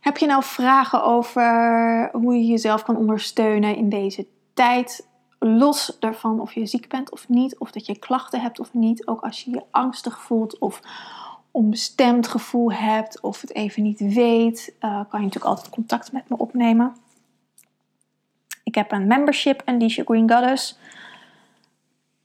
Heb 0.00 0.16
je 0.16 0.26
nou 0.26 0.42
vragen 0.42 1.04
over 1.04 2.08
hoe 2.12 2.34
je 2.34 2.46
jezelf 2.46 2.82
kan 2.82 2.96
ondersteunen 2.96 3.76
in 3.76 3.88
deze 3.88 4.26
tijd? 4.54 5.08
Los 5.38 5.96
daarvan 6.00 6.40
of 6.40 6.52
je 6.52 6.66
ziek 6.66 6.88
bent 6.88 7.10
of 7.10 7.28
niet, 7.28 7.58
of 7.58 7.70
dat 7.70 7.86
je 7.86 7.98
klachten 7.98 8.40
hebt 8.40 8.60
of 8.60 8.74
niet. 8.74 9.06
Ook 9.06 9.20
als 9.20 9.44
je 9.44 9.50
je 9.50 9.62
angstig 9.70 10.20
voelt 10.20 10.58
of 10.58 10.80
onbestemd 11.50 12.28
gevoel 12.28 12.72
hebt 12.72 13.20
of 13.20 13.40
het 13.40 13.54
even 13.54 13.82
niet 13.82 14.00
weet, 14.00 14.74
uh, 14.74 14.80
kan 14.80 15.20
je 15.20 15.26
natuurlijk 15.26 15.44
altijd 15.44 15.68
contact 15.68 16.12
met 16.12 16.28
me 16.28 16.36
opnemen. 16.38 16.96
Ik 18.64 18.74
heb 18.74 18.92
een 18.92 19.06
membership, 19.06 19.62
Alicia 19.64 20.04
Green 20.04 20.30
Goddess, 20.30 20.78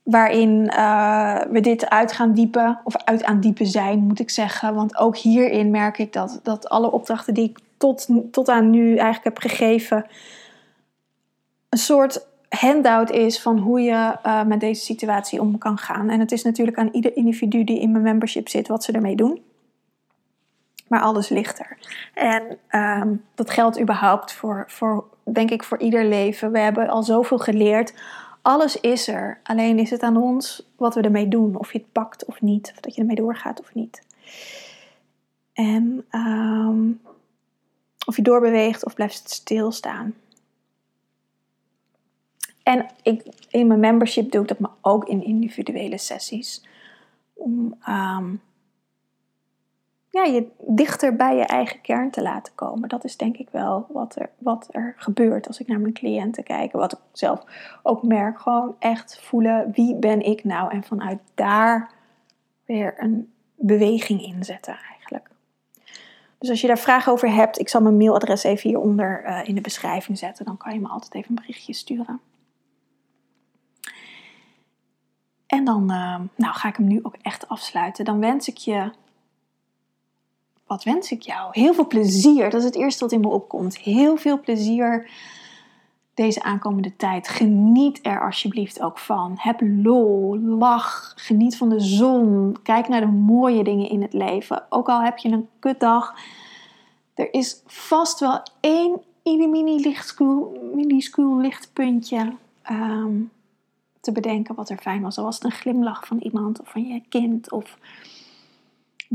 waarin 0.02 0.72
uh, 0.76 1.40
we 1.50 1.60
dit 1.60 1.90
uit 1.90 2.12
gaan 2.12 2.32
diepen, 2.32 2.80
of 2.84 2.96
uit 2.96 3.24
aan 3.24 3.40
diepen 3.40 3.66
zijn, 3.66 3.98
moet 3.98 4.20
ik 4.20 4.30
zeggen. 4.30 4.74
Want 4.74 4.96
ook 4.96 5.16
hierin 5.16 5.70
merk 5.70 5.98
ik 5.98 6.12
dat, 6.12 6.40
dat 6.42 6.68
alle 6.68 6.90
opdrachten 6.90 7.34
die 7.34 7.48
ik 7.48 7.58
tot, 7.76 8.08
tot 8.30 8.48
aan 8.48 8.70
nu 8.70 8.96
eigenlijk 8.96 9.24
heb 9.24 9.38
gegeven, 9.38 10.06
een 11.68 11.78
soort 11.78 12.26
handout 12.48 13.10
is 13.10 13.40
van 13.40 13.58
hoe 13.58 13.80
je 13.80 14.16
uh, 14.26 14.44
met 14.44 14.60
deze 14.60 14.84
situatie 14.84 15.40
om 15.40 15.58
kan 15.58 15.78
gaan. 15.78 16.10
En 16.10 16.20
het 16.20 16.32
is 16.32 16.42
natuurlijk 16.42 16.78
aan 16.78 16.88
ieder 16.92 17.16
individu 17.16 17.64
die 17.64 17.80
in 17.80 17.92
mijn 17.92 18.04
membership 18.04 18.48
zit 18.48 18.68
wat 18.68 18.84
ze 18.84 18.92
ermee 18.92 19.16
doen. 19.16 19.42
Maar 20.88 21.00
alles 21.00 21.28
ligt 21.28 21.58
er. 21.58 21.78
En 22.14 22.58
um, 22.80 23.24
dat 23.34 23.50
geldt 23.50 23.80
überhaupt 23.80 24.32
voor, 24.32 24.64
voor, 24.66 25.04
denk 25.32 25.50
ik, 25.50 25.62
voor 25.62 25.78
ieder 25.78 26.04
leven. 26.04 26.52
We 26.52 26.58
hebben 26.58 26.88
al 26.88 27.02
zoveel 27.02 27.38
geleerd. 27.38 27.94
Alles 28.42 28.80
is 28.80 29.08
er. 29.08 29.40
Alleen 29.42 29.78
is 29.78 29.90
het 29.90 30.02
aan 30.02 30.16
ons 30.16 30.70
wat 30.76 30.94
we 30.94 31.00
ermee 31.00 31.28
doen. 31.28 31.56
Of 31.56 31.72
je 31.72 31.78
het 31.78 31.92
pakt 31.92 32.24
of 32.24 32.40
niet. 32.40 32.70
Of 32.74 32.80
dat 32.80 32.94
je 32.94 33.00
ermee 33.00 33.16
doorgaat 33.16 33.60
of 33.60 33.74
niet. 33.74 34.02
En 35.52 36.04
um, 36.10 37.00
of 38.06 38.16
je 38.16 38.22
doorbeweegt 38.22 38.84
of 38.84 38.94
blijft 38.94 39.30
stilstaan. 39.30 40.14
En 42.62 42.86
ik, 43.02 43.22
in 43.48 43.66
mijn 43.66 43.80
membership 43.80 44.30
doe 44.30 44.42
ik 44.42 44.48
dat 44.48 44.58
maar 44.58 44.74
ook 44.80 45.08
in 45.08 45.24
individuele 45.24 45.98
sessies. 45.98 46.62
Om 47.32 47.74
um, 47.88 48.40
ja, 50.12 50.22
je 50.22 50.46
dichter 50.58 51.16
bij 51.16 51.36
je 51.36 51.44
eigen 51.44 51.80
kern 51.80 52.10
te 52.10 52.22
laten 52.22 52.54
komen. 52.54 52.88
Dat 52.88 53.04
is 53.04 53.16
denk 53.16 53.36
ik 53.36 53.48
wel 53.50 53.86
wat 53.88 54.16
er, 54.16 54.30
wat 54.38 54.68
er 54.70 54.94
gebeurt 54.96 55.46
als 55.46 55.60
ik 55.60 55.66
naar 55.66 55.80
mijn 55.80 55.92
cliënten 55.92 56.44
kijk. 56.44 56.72
Wat 56.72 56.92
ik 56.92 56.98
zelf 57.12 57.44
ook 57.82 58.02
merk. 58.02 58.40
Gewoon 58.40 58.76
echt 58.78 59.20
voelen 59.22 59.70
wie 59.72 59.96
ben 59.96 60.20
ik 60.20 60.44
nou. 60.44 60.70
En 60.70 60.82
vanuit 60.82 61.18
daar 61.34 61.90
weer 62.64 62.94
een 62.96 63.32
beweging 63.54 64.22
inzetten 64.22 64.76
eigenlijk. 64.90 65.30
Dus 66.38 66.50
als 66.50 66.60
je 66.60 66.66
daar 66.66 66.78
vragen 66.78 67.12
over 67.12 67.32
hebt, 67.32 67.58
ik 67.58 67.68
zal 67.68 67.80
mijn 67.80 67.96
mailadres 67.96 68.42
even 68.42 68.68
hieronder 68.68 69.24
uh, 69.26 69.48
in 69.48 69.54
de 69.54 69.60
beschrijving 69.60 70.18
zetten. 70.18 70.44
Dan 70.44 70.56
kan 70.56 70.72
je 70.72 70.80
me 70.80 70.88
altijd 70.88 71.14
even 71.14 71.28
een 71.28 71.42
berichtje 71.42 71.72
sturen. 71.72 72.20
En 75.46 75.64
dan 75.64 75.82
uh, 75.82 76.20
nou, 76.36 76.54
ga 76.54 76.68
ik 76.68 76.76
hem 76.76 76.86
nu 76.86 77.00
ook 77.02 77.16
echt 77.22 77.48
afsluiten. 77.48 78.04
Dan 78.04 78.20
wens 78.20 78.48
ik 78.48 78.56
je. 78.56 79.00
Wat 80.72 80.84
wens 80.84 81.10
ik 81.10 81.22
jou? 81.22 81.48
Heel 81.50 81.74
veel 81.74 81.86
plezier. 81.86 82.50
Dat 82.50 82.60
is 82.60 82.66
het 82.66 82.76
eerste 82.76 83.04
wat 83.04 83.12
in 83.12 83.20
me 83.20 83.28
opkomt. 83.28 83.78
Heel 83.78 84.16
veel 84.16 84.40
plezier 84.40 85.10
deze 86.14 86.42
aankomende 86.42 86.96
tijd. 86.96 87.28
Geniet 87.28 87.98
er 88.02 88.24
alsjeblieft 88.24 88.82
ook 88.82 88.98
van. 88.98 89.34
Heb 89.36 89.60
lol, 89.60 90.38
lach, 90.38 91.12
geniet 91.16 91.56
van 91.56 91.68
de 91.68 91.80
zon. 91.80 92.56
Kijk 92.62 92.88
naar 92.88 93.00
de 93.00 93.06
mooie 93.06 93.64
dingen 93.64 93.88
in 93.88 94.02
het 94.02 94.12
leven. 94.12 94.64
Ook 94.68 94.88
al 94.88 95.02
heb 95.02 95.18
je 95.18 95.28
een 95.28 95.48
kutdag. 95.58 96.14
Er 97.14 97.34
is 97.34 97.62
vast 97.66 98.20
wel 98.20 98.42
één 98.60 99.00
minuscuul 100.74 101.40
lichtpuntje. 101.40 102.32
Um, 102.70 103.30
te 104.00 104.12
bedenken 104.12 104.54
wat 104.54 104.70
er 104.70 104.78
fijn 104.78 105.02
was. 105.02 105.18
Al 105.18 105.24
was 105.24 105.34
het 105.34 105.44
een 105.44 105.50
glimlach 105.50 106.06
van 106.06 106.18
iemand 106.18 106.60
of 106.60 106.70
van 106.70 106.86
je 106.86 107.02
kind 107.08 107.50
of 107.50 107.78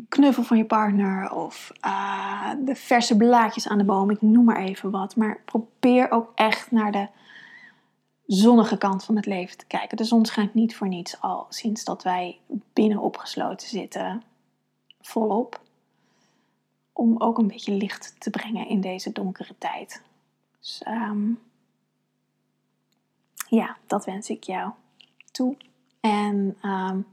knuffel 0.10 0.44
van 0.44 0.58
je 0.58 0.66
partner 0.66 1.32
of 1.32 1.72
uh, 1.86 2.52
de 2.66 2.76
verse 2.76 3.18
blaadjes 3.18 3.68
aan 3.68 3.78
de 3.78 3.84
boom. 3.84 4.10
Ik 4.10 4.22
noem 4.22 4.46
maar 4.46 4.62
even 4.62 4.92
wat. 4.92 5.16
Maar 5.16 5.42
probeer 5.46 6.12
ook 6.12 6.32
echt 6.36 6.72
naar 6.72 6.92
de 6.92 7.08
zonnige 8.26 8.78
kant 8.78 9.04
van 9.04 9.16
het 9.16 9.26
leven 9.26 9.58
te 9.58 9.66
kijken. 9.66 9.98
De 9.98 10.04
zon 10.04 10.26
schijnt 10.26 10.54
niet 10.54 10.76
voor 10.76 10.88
niets 10.88 11.22
al 11.22 11.46
sinds 11.50 11.84
dat 11.84 12.04
wij 12.04 12.40
binnen 12.74 13.00
opgesloten 13.00 13.68
zitten. 13.68 14.24
Volop. 15.02 15.62
Om 16.94 17.22
ook 17.22 17.38
een 17.38 17.48
beetje 17.48 17.74
licht 17.74 18.16
te 18.18 18.30
brengen 18.30 18.68
in 18.68 18.82
deze 18.82 19.12
donkere 19.12 19.56
tijd. 19.58 20.02
Dus 20.60 20.82
um, 20.88 21.40
ja, 23.50 23.78
dat 23.88 24.06
wens 24.06 24.30
ik 24.30 24.44
jou 24.44 24.72
toe. 25.32 25.56
En 26.00 26.58
um, 26.64 27.06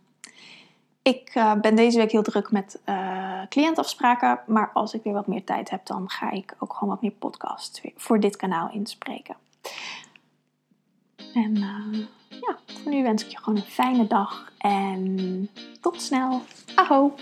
ik 1.05 1.35
uh, 1.35 1.55
ben 1.55 1.77
deze 1.77 1.99
week 1.99 2.11
heel 2.11 2.23
druk 2.23 2.51
met 2.51 2.81
uh, 2.89 3.41
cliëntafspraken. 3.49 4.41
Maar 4.47 4.71
als 4.73 4.95
ik 4.95 5.03
weer 5.03 5.13
wat 5.13 5.27
meer 5.27 5.45
tijd 5.45 5.71
heb, 5.71 5.87
dan 5.87 6.11
ga 6.11 6.31
ik 6.31 6.55
ook 6.59 6.73
gewoon 6.73 6.89
wat 6.89 7.03
meer 7.03 7.11
podcasts 7.11 7.81
voor 7.97 8.21
dit 8.21 8.37
kanaal 8.37 8.71
inspreken. 8.73 9.37
En 11.35 11.57
uh, 11.57 12.07
ja, 12.29 12.59
voor 12.67 12.93
nu 12.93 13.03
wens 13.03 13.25
ik 13.25 13.31
je 13.31 13.39
gewoon 13.39 13.57
een 13.57 13.65
fijne 13.65 14.07
dag. 14.07 14.53
En 14.59 15.51
tot 15.81 16.03
snel. 16.03 16.43
Aho! 16.75 17.15